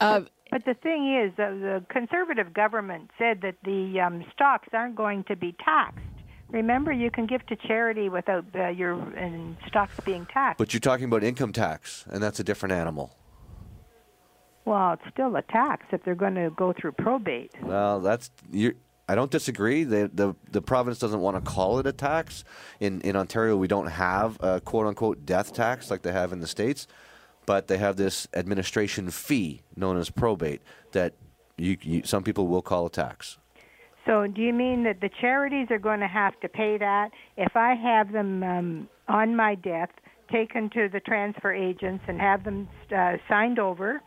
Uh, 0.00 0.22
But 0.50 0.64
the 0.64 0.74
thing 0.74 1.14
is, 1.14 1.30
uh, 1.38 1.50
the 1.50 1.84
conservative 1.88 2.52
government 2.52 3.10
said 3.18 3.40
that 3.42 3.54
the 3.64 4.00
um, 4.00 4.24
stocks 4.32 4.68
aren't 4.72 4.96
going 4.96 5.22
to 5.24 5.36
be 5.36 5.54
taxed. 5.64 6.00
Remember, 6.48 6.90
you 6.90 7.10
can 7.12 7.26
give 7.26 7.46
to 7.46 7.54
charity 7.54 8.08
without 8.08 8.44
uh, 8.56 8.68
your 8.68 8.94
and 9.16 9.56
stocks 9.68 9.94
being 10.04 10.26
taxed. 10.26 10.58
But 10.58 10.72
you're 10.72 10.80
talking 10.80 11.04
about 11.04 11.22
income 11.22 11.52
tax, 11.52 12.04
and 12.10 12.20
that's 12.20 12.40
a 12.40 12.44
different 12.44 12.72
animal. 12.72 13.14
well, 14.64 14.94
it's 14.94 15.02
still 15.12 15.36
a 15.36 15.42
tax 15.42 15.86
if 15.92 16.02
they're 16.04 16.14
going 16.16 16.34
to 16.34 16.50
go 16.56 16.72
through 16.72 16.92
probate. 16.92 17.52
Well, 17.62 18.00
that's 18.00 18.30
you. 18.50 18.74
I 19.10 19.16
don't 19.16 19.30
disagree. 19.30 19.82
The, 19.82 20.08
the 20.14 20.36
the 20.52 20.62
province 20.62 21.00
doesn't 21.00 21.20
want 21.20 21.36
to 21.36 21.40
call 21.40 21.80
it 21.80 21.86
a 21.86 21.92
tax. 21.92 22.44
In 22.78 23.00
in 23.00 23.16
Ontario, 23.16 23.56
we 23.56 23.66
don't 23.66 23.88
have 23.88 24.38
a 24.40 24.60
quote 24.60 24.86
unquote 24.86 25.26
death 25.26 25.52
tax 25.52 25.90
like 25.90 26.02
they 26.02 26.12
have 26.12 26.32
in 26.32 26.38
the 26.38 26.46
states, 26.46 26.86
but 27.44 27.66
they 27.66 27.78
have 27.78 27.96
this 27.96 28.28
administration 28.34 29.10
fee 29.10 29.62
known 29.74 29.96
as 29.96 30.10
probate 30.10 30.62
that 30.92 31.14
you, 31.56 31.76
you 31.82 32.02
some 32.04 32.22
people 32.22 32.46
will 32.46 32.62
call 32.62 32.86
a 32.86 32.90
tax. 32.90 33.38
So, 34.06 34.28
do 34.28 34.40
you 34.40 34.52
mean 34.52 34.84
that 34.84 35.00
the 35.00 35.10
charities 35.20 35.66
are 35.70 35.80
going 35.80 36.00
to 36.00 36.08
have 36.08 36.38
to 36.40 36.48
pay 36.48 36.78
that 36.78 37.10
if 37.36 37.56
I 37.56 37.74
have 37.74 38.12
them 38.12 38.44
um, 38.44 38.88
on 39.08 39.34
my 39.34 39.56
death 39.56 39.90
taken 40.30 40.70
to 40.70 40.88
the 40.88 41.00
transfer 41.00 41.52
agents 41.52 42.04
and 42.06 42.20
have 42.20 42.44
them 42.44 42.68
uh, 42.96 43.16
signed 43.28 43.58
over? 43.58 44.02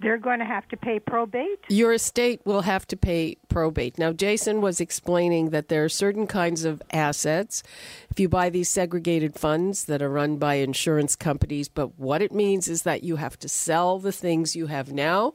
They're 0.00 0.18
going 0.18 0.38
to 0.38 0.44
have 0.44 0.68
to 0.68 0.76
pay 0.76 1.00
probate. 1.00 1.58
your 1.68 1.92
estate 1.92 2.40
will 2.44 2.62
have 2.62 2.86
to 2.88 2.96
pay 2.96 3.36
probate. 3.48 3.98
Now, 3.98 4.12
Jason 4.12 4.60
was 4.60 4.80
explaining 4.80 5.50
that 5.50 5.68
there 5.68 5.84
are 5.84 5.88
certain 5.88 6.26
kinds 6.26 6.64
of 6.64 6.82
assets. 6.92 7.62
If 8.10 8.20
you 8.20 8.28
buy 8.28 8.50
these 8.50 8.68
segregated 8.68 9.34
funds 9.38 9.84
that 9.86 10.00
are 10.00 10.10
run 10.10 10.36
by 10.36 10.54
insurance 10.54 11.16
companies, 11.16 11.68
but 11.68 11.98
what 11.98 12.22
it 12.22 12.32
means 12.32 12.68
is 12.68 12.82
that 12.82 13.02
you 13.02 13.16
have 13.16 13.38
to 13.40 13.48
sell 13.48 13.98
the 13.98 14.12
things 14.12 14.54
you 14.54 14.66
have 14.66 14.92
now. 14.92 15.34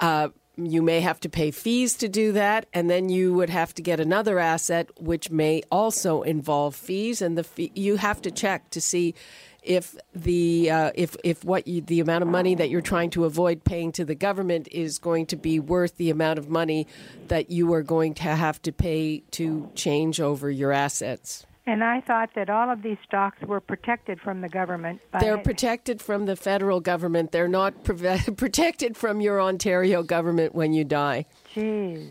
Uh, 0.00 0.28
you 0.56 0.82
may 0.82 1.00
have 1.00 1.20
to 1.20 1.28
pay 1.28 1.50
fees 1.50 1.96
to 1.98 2.08
do 2.08 2.32
that, 2.32 2.66
and 2.72 2.90
then 2.90 3.08
you 3.08 3.32
would 3.34 3.50
have 3.50 3.72
to 3.74 3.82
get 3.82 4.00
another 4.00 4.38
asset, 4.38 4.90
which 5.00 5.30
may 5.30 5.62
also 5.70 6.22
involve 6.22 6.74
fees. 6.74 7.22
And 7.22 7.38
the 7.38 7.44
fee, 7.44 7.70
you 7.74 7.96
have 7.96 8.20
to 8.22 8.30
check 8.30 8.68
to 8.70 8.80
see 8.80 9.14
if 9.62 9.96
the 10.14 10.70
uh, 10.70 10.90
if 10.94 11.16
if 11.24 11.44
what 11.44 11.66
you, 11.66 11.80
the 11.80 12.00
amount 12.00 12.22
of 12.22 12.28
money 12.28 12.54
that 12.54 12.70
you're 12.70 12.80
trying 12.80 13.10
to 13.10 13.24
avoid 13.24 13.64
paying 13.64 13.92
to 13.92 14.04
the 14.04 14.14
government 14.14 14.68
is 14.70 14.98
going 14.98 15.26
to 15.26 15.36
be 15.36 15.60
worth 15.60 15.96
the 15.96 16.10
amount 16.10 16.38
of 16.38 16.48
money 16.48 16.86
that 17.28 17.50
you 17.50 17.72
are 17.72 17.82
going 17.82 18.14
to 18.14 18.22
have 18.22 18.60
to 18.62 18.72
pay 18.72 19.20
to 19.32 19.70
change 19.74 20.20
over 20.20 20.50
your 20.50 20.72
assets. 20.72 21.46
And 21.66 21.84
I 21.84 22.00
thought 22.00 22.30
that 22.34 22.48
all 22.48 22.70
of 22.70 22.80
these 22.80 22.96
stocks 23.04 23.42
were 23.42 23.60
protected 23.60 24.18
from 24.20 24.40
the 24.40 24.48
government. 24.48 25.02
By 25.10 25.18
They're 25.20 25.36
protected 25.36 26.00
from 26.00 26.24
the 26.24 26.34
federal 26.34 26.80
government. 26.80 27.30
They're 27.30 27.46
not 27.46 27.84
preve- 27.84 28.36
protected 28.38 28.96
from 28.96 29.20
your 29.20 29.38
Ontario 29.38 30.02
government 30.02 30.54
when 30.54 30.72
you 30.72 30.84
die. 30.84 31.26
Jeez. 31.54 32.10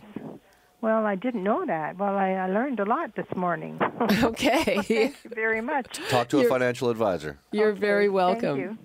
Well, 0.81 1.05
I 1.05 1.15
didn't 1.15 1.43
know 1.43 1.65
that. 1.65 1.97
Well, 1.97 2.15
I, 2.15 2.31
I 2.33 2.47
learned 2.47 2.79
a 2.79 2.85
lot 2.85 3.15
this 3.15 3.25
morning. 3.35 3.79
Okay. 4.23 4.63
Thank 4.81 4.89
you 4.89 5.13
very 5.25 5.61
much. 5.61 5.99
Talk 6.09 6.29
to 6.29 6.37
a 6.37 6.41
You're- 6.41 6.49
financial 6.51 6.89
advisor. 6.89 7.39
You're 7.51 7.69
Okay, 7.71 7.79
very 7.79 8.05
thank 8.05 8.13
welcome. 8.15 8.59
you. 8.59 8.77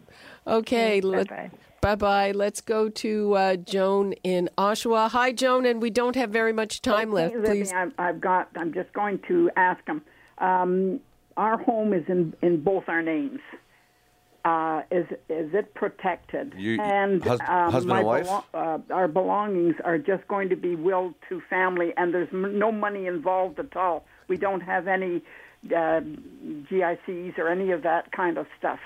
Okay, 0.46 0.98
Okay, 0.98 1.00
let, 1.02 1.28
bye-bye. 1.28 1.50
bye 1.80 1.94
bye. 1.94 2.32
Let's 2.32 2.60
go 2.60 2.88
to 2.88 3.34
uh, 3.34 3.56
Joan 3.56 4.14
in 4.24 4.48
Oshawa. 4.58 5.10
Hi, 5.10 5.32
Joan, 5.32 5.66
and 5.66 5.80
we 5.80 5.90
don't 5.90 6.16
have 6.16 6.30
very 6.30 6.52
much 6.52 6.82
time 6.82 7.12
left. 7.12 7.34
Libby, 7.34 7.46
Please. 7.48 7.72
I'm, 7.72 7.92
I've 7.98 8.20
got. 8.20 8.48
I'm 8.56 8.72
just 8.72 8.92
going 8.92 9.20
to 9.28 9.50
ask 9.56 9.86
him. 9.86 10.02
Um, 10.38 11.00
our 11.36 11.56
home 11.58 11.92
is 11.94 12.04
in 12.08 12.34
in 12.42 12.62
both 12.62 12.84
our 12.88 13.02
names. 13.02 13.40
Uh, 14.44 14.82
is 14.90 15.06
is 15.28 15.54
it 15.54 15.72
protected? 15.74 16.52
You- 16.56 16.80
and 16.80 17.22
hus- 17.22 17.38
um, 17.46 17.70
husband 17.70 17.98
and 17.98 18.06
wife? 18.06 18.26
belo- 18.26 18.44
uh, 18.54 18.78
our 18.92 19.06
belongings 19.06 19.76
are 19.84 19.98
just 19.98 20.26
going 20.26 20.48
to 20.48 20.56
be 20.56 20.74
willed 20.74 21.14
to 21.28 21.40
family, 21.48 21.92
and 21.96 22.12
there's 22.12 22.28
m- 22.32 22.58
no 22.58 22.72
money 22.72 23.06
involved 23.06 23.60
at 23.60 23.76
all. 23.76 24.04
We 24.26 24.36
don't 24.36 24.62
have 24.62 24.88
any 24.88 25.22
uh, 25.72 26.00
GICs 26.68 27.38
or 27.38 27.48
any 27.48 27.70
of 27.70 27.82
that 27.82 28.10
kind 28.10 28.36
of 28.36 28.46
stuff. 28.58 28.80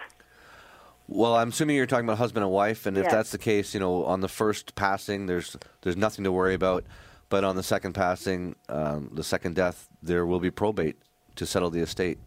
Well, 1.09 1.35
I'm 1.37 1.49
assuming 1.49 1.77
you're 1.77 1.87
talking 1.87 2.05
about 2.05 2.19
husband 2.19 2.45
and 2.45 2.53
wife, 2.53 2.85
and 2.85 2.99
if 2.99 3.05
Yes. 3.05 3.13
that's 3.13 3.31
the 3.31 3.39
case, 3.39 3.73
you 3.73 3.81
know, 3.81 4.05
on 4.05 4.21
the 4.21 4.29
first 4.29 4.75
passing, 4.75 5.25
there's 5.27 5.57
there's 5.83 5.97
nothing 5.97 6.25
to 6.25 6.33
worry 6.33 6.53
about. 6.55 6.85
But 7.31 7.45
on 7.45 7.57
the 7.57 7.63
second 7.63 7.95
passing, 7.95 8.57
um, 8.69 9.11
the 9.13 9.25
second 9.25 9.57
death, 9.57 9.89
there 10.03 10.27
will 10.27 10.39
be 10.39 10.51
probate 10.51 10.97
to 11.37 11.47
settle 11.47 11.71
the 11.71 11.81
estate. 11.81 12.19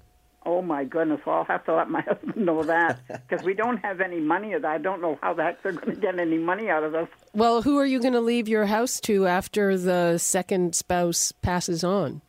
Oh 0.46 0.62
my 0.62 0.84
goodness! 0.86 1.20
Well, 1.26 1.38
I'll 1.38 1.44
have 1.46 1.66
to 1.66 1.76
let 1.76 1.90
my 1.90 2.02
husband 2.08 2.38
know 2.38 2.64
that 2.64 3.00
because 3.08 3.46
we 3.46 3.54
don't 3.54 3.78
have 3.78 4.02
any 4.02 4.20
money. 4.20 4.56
I 4.56 4.78
don't 4.78 5.02
know 5.02 5.20
how 5.22 5.34
the 5.34 5.44
heck 5.44 5.64
they're 5.64 5.74
going 5.74 5.96
to 5.96 6.02
get 6.02 6.20
any 6.20 6.38
money 6.38 6.70
out 6.70 6.84
of 6.84 6.96
us. 6.96 7.10
Well, 7.34 7.62
who 7.62 7.78
are 7.78 7.86
you 7.86 8.00
going 8.00 8.14
to 8.14 8.22
leave 8.22 8.48
your 8.48 8.66
house 8.66 9.00
to 9.02 9.28
after 9.28 9.78
the 9.78 10.18
second 10.18 10.76
spouse 10.76 11.32
passes 11.32 11.84
on? 11.84 12.22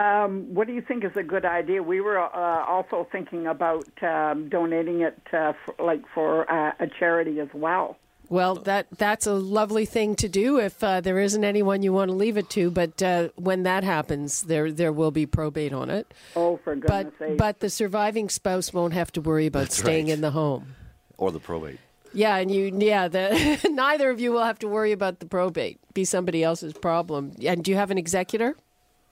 Um, 0.00 0.54
what 0.54 0.68
do 0.68 0.72
you 0.72 0.80
think 0.80 1.04
is 1.04 1.16
a 1.16 1.24
good 1.24 1.44
idea? 1.44 1.82
We 1.82 2.00
were 2.00 2.18
uh, 2.18 2.64
also 2.66 3.06
thinking 3.10 3.48
about 3.48 3.88
um, 4.02 4.48
donating 4.48 5.00
it, 5.00 5.18
uh, 5.32 5.54
for, 5.64 5.74
like 5.84 6.02
for 6.14 6.50
uh, 6.50 6.72
a 6.78 6.86
charity 6.86 7.40
as 7.40 7.48
well. 7.52 7.96
Well, 8.30 8.56
that 8.56 8.86
that's 8.96 9.26
a 9.26 9.32
lovely 9.32 9.86
thing 9.86 10.14
to 10.16 10.28
do 10.28 10.58
if 10.58 10.84
uh, 10.84 11.00
there 11.00 11.18
isn't 11.18 11.42
anyone 11.44 11.82
you 11.82 11.92
want 11.92 12.10
to 12.10 12.14
leave 12.16 12.36
it 12.36 12.50
to. 12.50 12.70
But 12.70 13.02
uh, 13.02 13.28
when 13.36 13.62
that 13.62 13.84
happens, 13.84 14.42
there 14.42 14.70
there 14.70 14.92
will 14.92 15.10
be 15.10 15.24
probate 15.26 15.72
on 15.72 15.88
it. 15.90 16.12
Oh, 16.36 16.58
for 16.62 16.76
But 16.76 17.04
goodness 17.04 17.14
sake! 17.18 17.38
but 17.38 17.60
the 17.60 17.70
surviving 17.70 18.28
spouse 18.28 18.72
won't 18.72 18.92
have 18.92 19.10
to 19.12 19.20
worry 19.20 19.46
about 19.46 19.64
That's 19.64 19.78
staying 19.78 20.06
right. 20.06 20.14
in 20.14 20.20
the 20.20 20.32
home. 20.32 20.74
Or 21.16 21.32
the 21.32 21.40
probate. 21.40 21.78
Yeah, 22.12 22.36
and 22.36 22.50
you 22.50 22.70
yeah, 22.76 23.08
the 23.08 23.58
neither 23.70 24.10
of 24.10 24.20
you 24.20 24.32
will 24.32 24.44
have 24.44 24.58
to 24.60 24.68
worry 24.68 24.92
about 24.92 25.20
the 25.20 25.26
probate. 25.26 25.78
Be 25.94 26.04
somebody 26.04 26.42
else's 26.44 26.72
problem. 26.74 27.32
And 27.44 27.64
do 27.64 27.70
you 27.70 27.76
have 27.76 27.90
an 27.90 27.98
executor? 27.98 28.56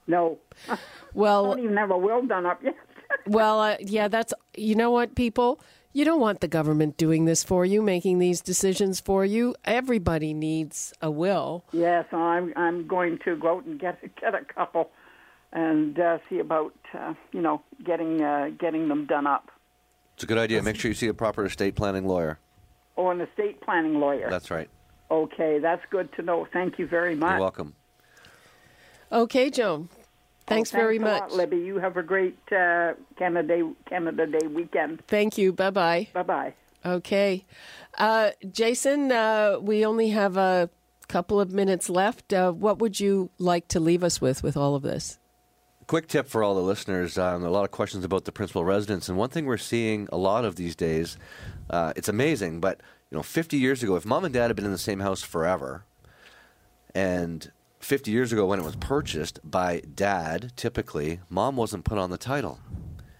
no, 0.07 0.37
I 0.69 0.77
Well, 1.13 1.45
don't 1.55 1.63
even 1.63 1.77
have 1.77 1.91
a 1.91 1.97
will 1.97 2.21
done 2.25 2.45
up 2.45 2.63
yet. 2.63 2.75
well, 3.25 3.59
uh, 3.61 3.75
yeah, 3.79 4.07
that's 4.07 4.33
you 4.55 4.75
know 4.75 4.91
what, 4.91 5.15
people. 5.15 5.59
You 5.97 6.05
don't 6.05 6.19
want 6.19 6.41
the 6.41 6.47
government 6.47 6.95
doing 6.95 7.25
this 7.25 7.43
for 7.43 7.65
you, 7.65 7.81
making 7.81 8.19
these 8.19 8.39
decisions 8.39 8.99
for 8.99 9.25
you. 9.25 9.55
Everybody 9.65 10.31
needs 10.31 10.93
a 11.01 11.09
will. 11.09 11.63
Yes, 11.71 12.05
I'm 12.11 12.53
I'm 12.55 12.85
going 12.85 13.17
to 13.25 13.35
go 13.35 13.57
out 13.57 13.65
and 13.65 13.79
get 13.79 13.99
get 14.21 14.35
a 14.35 14.45
couple, 14.45 14.91
and 15.53 15.99
uh, 15.99 16.19
see 16.29 16.37
about 16.37 16.75
uh, 16.93 17.15
you 17.31 17.41
know 17.41 17.63
getting 17.83 18.21
uh, 18.21 18.51
getting 18.59 18.89
them 18.89 19.07
done 19.07 19.25
up. 19.25 19.49
It's 20.13 20.23
a 20.23 20.27
good 20.27 20.37
idea. 20.37 20.61
Make 20.61 20.75
sure 20.75 20.89
you 20.89 20.93
see 20.93 21.07
a 21.07 21.15
proper 21.15 21.43
estate 21.45 21.73
planning 21.73 22.05
lawyer. 22.05 22.37
Oh, 22.95 23.09
an 23.09 23.19
estate 23.19 23.61
planning 23.61 23.99
lawyer. 23.99 24.29
That's 24.29 24.51
right. 24.51 24.69
okay, 25.09 25.57
that's 25.57 25.81
good 25.89 26.13
to 26.13 26.21
know. 26.21 26.47
Thank 26.53 26.77
you 26.77 26.85
very 26.85 27.15
much. 27.15 27.31
You're 27.31 27.39
welcome. 27.39 27.73
Okay, 29.11 29.49
Joan. 29.49 29.89
Thanks, 30.47 30.73
Oh, 30.73 30.77
very 30.77 30.97
a 30.97 31.01
much. 31.01 31.21
lot, 31.21 31.33
Libby. 31.33 31.57
You 31.57 31.77
have 31.79 31.97
a 31.97 32.03
great 32.03 32.37
uh, 32.51 32.93
Canada 33.17 33.47
Day, 33.47 33.63
Canada 33.85 34.25
Day 34.25 34.47
weekend. 34.47 35.03
Thank 35.07 35.37
you. 35.37 35.51
Bye 35.53 35.69
bye. 35.71 36.07
Bye 36.13 36.23
bye. 36.23 36.53
Okay. 36.85 37.45
Uh, 37.97 38.31
Jason, 38.51 39.11
uh, 39.11 39.57
we 39.61 39.85
only 39.85 40.09
have 40.09 40.37
a 40.37 40.69
couple 41.09 41.39
of 41.41 41.51
minutes 41.51 41.89
left. 41.89 42.31
Uh, 42.33 42.51
what 42.51 42.79
would 42.79 42.99
you 42.99 43.29
like 43.39 43.67
to 43.69 43.79
leave 43.79 44.03
us 44.03 44.21
with 44.21 44.41
with 44.41 44.55
all 44.55 44.73
of 44.75 44.83
this? 44.83 45.19
Quick 45.87 46.07
tip 46.07 46.27
for 46.27 46.43
all 46.43 46.55
the 46.55 46.61
listeners: 46.61 47.17
um, 47.17 47.43
a 47.43 47.49
lot 47.49 47.63
of 47.65 47.71
questions 47.71 48.03
about 48.05 48.25
the 48.25 48.31
principal 48.31 48.63
residence, 48.63 49.09
and 49.09 49.17
one 49.17 49.29
thing 49.29 49.45
we're 49.45 49.57
seeing 49.57 50.07
a 50.11 50.17
lot 50.17 50.45
of 50.45 50.55
these 50.55 50.75
days, 50.75 51.17
uh, 51.69 51.91
it's 51.95 52.09
amazing. 52.09 52.59
But 52.61 52.81
you 53.09 53.17
know, 53.17 53.23
50 53.23 53.57
years 53.57 53.83
ago, 53.83 53.95
if 53.95 54.05
mom 54.05 54.23
and 54.25 54.33
dad 54.33 54.47
had 54.47 54.55
been 54.55 54.65
in 54.65 54.71
the 54.71 54.77
same 54.77 54.99
house 54.99 55.23
forever, 55.23 55.83
And 56.95 57.51
50 57.87 58.11
years 58.11 58.33
ago, 58.33 58.45
when 58.45 58.59
it 58.59 58.65
was 58.65 58.75
purchased 58.75 59.39
by 59.45 59.79
dad, 59.79 60.51
typically, 60.57 61.21
mom 61.29 61.55
wasn't 61.55 61.85
put 61.85 61.97
on 61.97 62.09
the 62.09 62.17
title. 62.17 62.59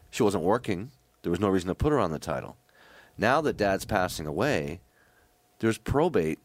She 0.10 0.24
wasn't 0.24 0.44
working. 0.44 0.92
There 1.22 1.30
was 1.30 1.40
no 1.40 1.48
reason 1.48 1.70
to 1.70 1.74
put 1.74 1.94
her 1.94 2.00
on 2.00 2.12
the 2.12 2.20
title. 2.20 2.58
Now 3.18 3.40
that 3.40 3.56
dad's 3.56 3.86
passing 3.86 4.28
away, 4.28 4.82
there's 5.60 5.78
probate 5.78 6.40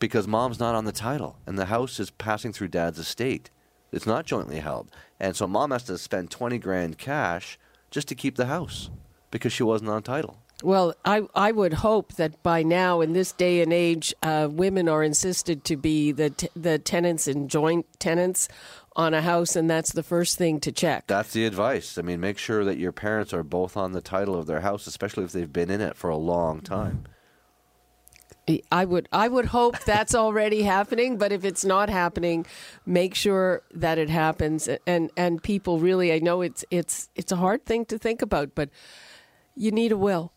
because 0.00 0.26
mom's 0.26 0.58
not 0.58 0.74
on 0.74 0.84
the 0.84 0.90
title 0.90 1.38
and 1.46 1.56
the 1.56 1.66
house 1.66 2.00
is 2.00 2.10
passing 2.10 2.52
through 2.52 2.68
dad's 2.68 2.98
estate. 2.98 3.50
It's 3.92 4.04
not 4.04 4.26
jointly 4.26 4.58
held. 4.58 4.90
And 5.20 5.36
so 5.36 5.46
mom 5.46 5.70
has 5.70 5.84
to 5.84 5.96
spend 5.96 6.32
20 6.32 6.58
grand 6.58 6.98
cash 6.98 7.56
just 7.92 8.08
to 8.08 8.16
keep 8.16 8.34
the 8.34 8.46
house 8.46 8.90
because 9.30 9.52
she 9.52 9.62
wasn't 9.62 9.90
on 9.90 10.02
title. 10.02 10.42
Well, 10.62 10.94
I, 11.04 11.22
I 11.36 11.52
would 11.52 11.74
hope 11.74 12.14
that 12.14 12.42
by 12.42 12.64
now, 12.64 13.00
in 13.00 13.12
this 13.12 13.30
day 13.30 13.62
and 13.62 13.72
age, 13.72 14.12
uh, 14.22 14.48
women 14.50 14.88
are 14.88 15.04
insisted 15.04 15.62
to 15.64 15.76
be 15.76 16.10
the, 16.10 16.30
t- 16.30 16.48
the 16.56 16.80
tenants 16.80 17.28
and 17.28 17.48
joint 17.48 17.86
tenants 18.00 18.48
on 18.96 19.14
a 19.14 19.22
house, 19.22 19.54
and 19.54 19.70
that's 19.70 19.92
the 19.92 20.02
first 20.02 20.36
thing 20.36 20.58
to 20.58 20.72
check. 20.72 21.06
That's 21.06 21.32
the 21.32 21.46
advice. 21.46 21.96
I 21.96 22.02
mean, 22.02 22.18
make 22.18 22.38
sure 22.38 22.64
that 22.64 22.76
your 22.76 22.90
parents 22.90 23.32
are 23.32 23.44
both 23.44 23.76
on 23.76 23.92
the 23.92 24.00
title 24.00 24.34
of 24.34 24.46
their 24.46 24.60
house, 24.60 24.88
especially 24.88 25.22
if 25.22 25.30
they've 25.30 25.52
been 25.52 25.70
in 25.70 25.80
it 25.80 25.96
for 25.96 26.10
a 26.10 26.16
long 26.16 26.60
time. 26.60 27.04
I 28.72 28.86
would 28.86 29.08
I 29.12 29.28
would 29.28 29.44
hope 29.44 29.78
that's 29.84 30.14
already 30.14 30.62
happening, 30.62 31.18
but 31.18 31.32
if 31.32 31.44
it's 31.44 31.64
not 31.64 31.90
happening, 31.90 32.46
make 32.86 33.14
sure 33.14 33.62
that 33.74 33.98
it 33.98 34.10
happens. 34.10 34.68
And 34.86 35.10
and 35.16 35.42
people 35.42 35.78
really, 35.78 36.12
I 36.12 36.18
know 36.18 36.40
it's 36.40 36.64
it's 36.70 37.10
it's 37.14 37.30
a 37.30 37.36
hard 37.36 37.66
thing 37.66 37.84
to 37.86 37.98
think 37.98 38.22
about, 38.22 38.54
but 38.54 38.70
you 39.54 39.70
need 39.70 39.92
a 39.92 39.96
will. 39.96 40.32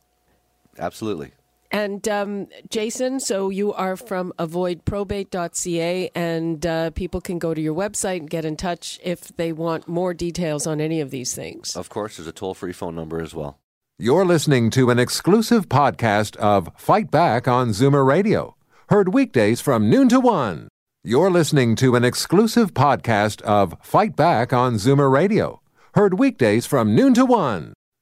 Absolutely. 0.81 1.31
And 1.71 2.05
um, 2.09 2.47
Jason, 2.69 3.21
so 3.21 3.49
you 3.49 3.71
are 3.71 3.95
from 3.95 4.33
avoidprobate.ca, 4.37 6.11
and 6.13 6.65
uh, 6.65 6.89
people 6.91 7.21
can 7.21 7.39
go 7.39 7.53
to 7.53 7.61
your 7.61 7.73
website 7.73 8.17
and 8.17 8.29
get 8.29 8.43
in 8.43 8.57
touch 8.57 8.99
if 9.01 9.29
they 9.37 9.53
want 9.53 9.87
more 9.87 10.13
details 10.13 10.67
on 10.67 10.81
any 10.81 10.99
of 10.99 11.11
these 11.11 11.33
things. 11.33 11.77
Of 11.77 11.87
course, 11.87 12.17
there's 12.17 12.27
a 12.27 12.33
toll 12.33 12.53
free 12.53 12.73
phone 12.73 12.95
number 12.95 13.21
as 13.21 13.33
well. 13.33 13.57
You're 13.97 14.25
listening 14.25 14.69
to 14.71 14.89
an 14.89 14.99
exclusive 14.99 15.69
podcast 15.69 16.35
of 16.37 16.71
Fight 16.75 17.09
Back 17.09 17.47
on 17.47 17.69
Zoomer 17.69 18.05
Radio, 18.05 18.55
heard 18.89 19.13
weekdays 19.13 19.61
from 19.61 19.89
noon 19.89 20.09
to 20.09 20.19
one. 20.19 20.67
You're 21.03 21.31
listening 21.31 21.75
to 21.77 21.95
an 21.95 22.03
exclusive 22.03 22.73
podcast 22.73 23.41
of 23.43 23.75
Fight 23.81 24.15
Back 24.15 24.51
on 24.51 24.73
Zoomer 24.75 25.11
Radio, 25.11 25.61
heard 25.95 26.19
weekdays 26.19 26.65
from 26.65 26.95
noon 26.95 27.13
to 27.13 27.25
one. 27.25 27.73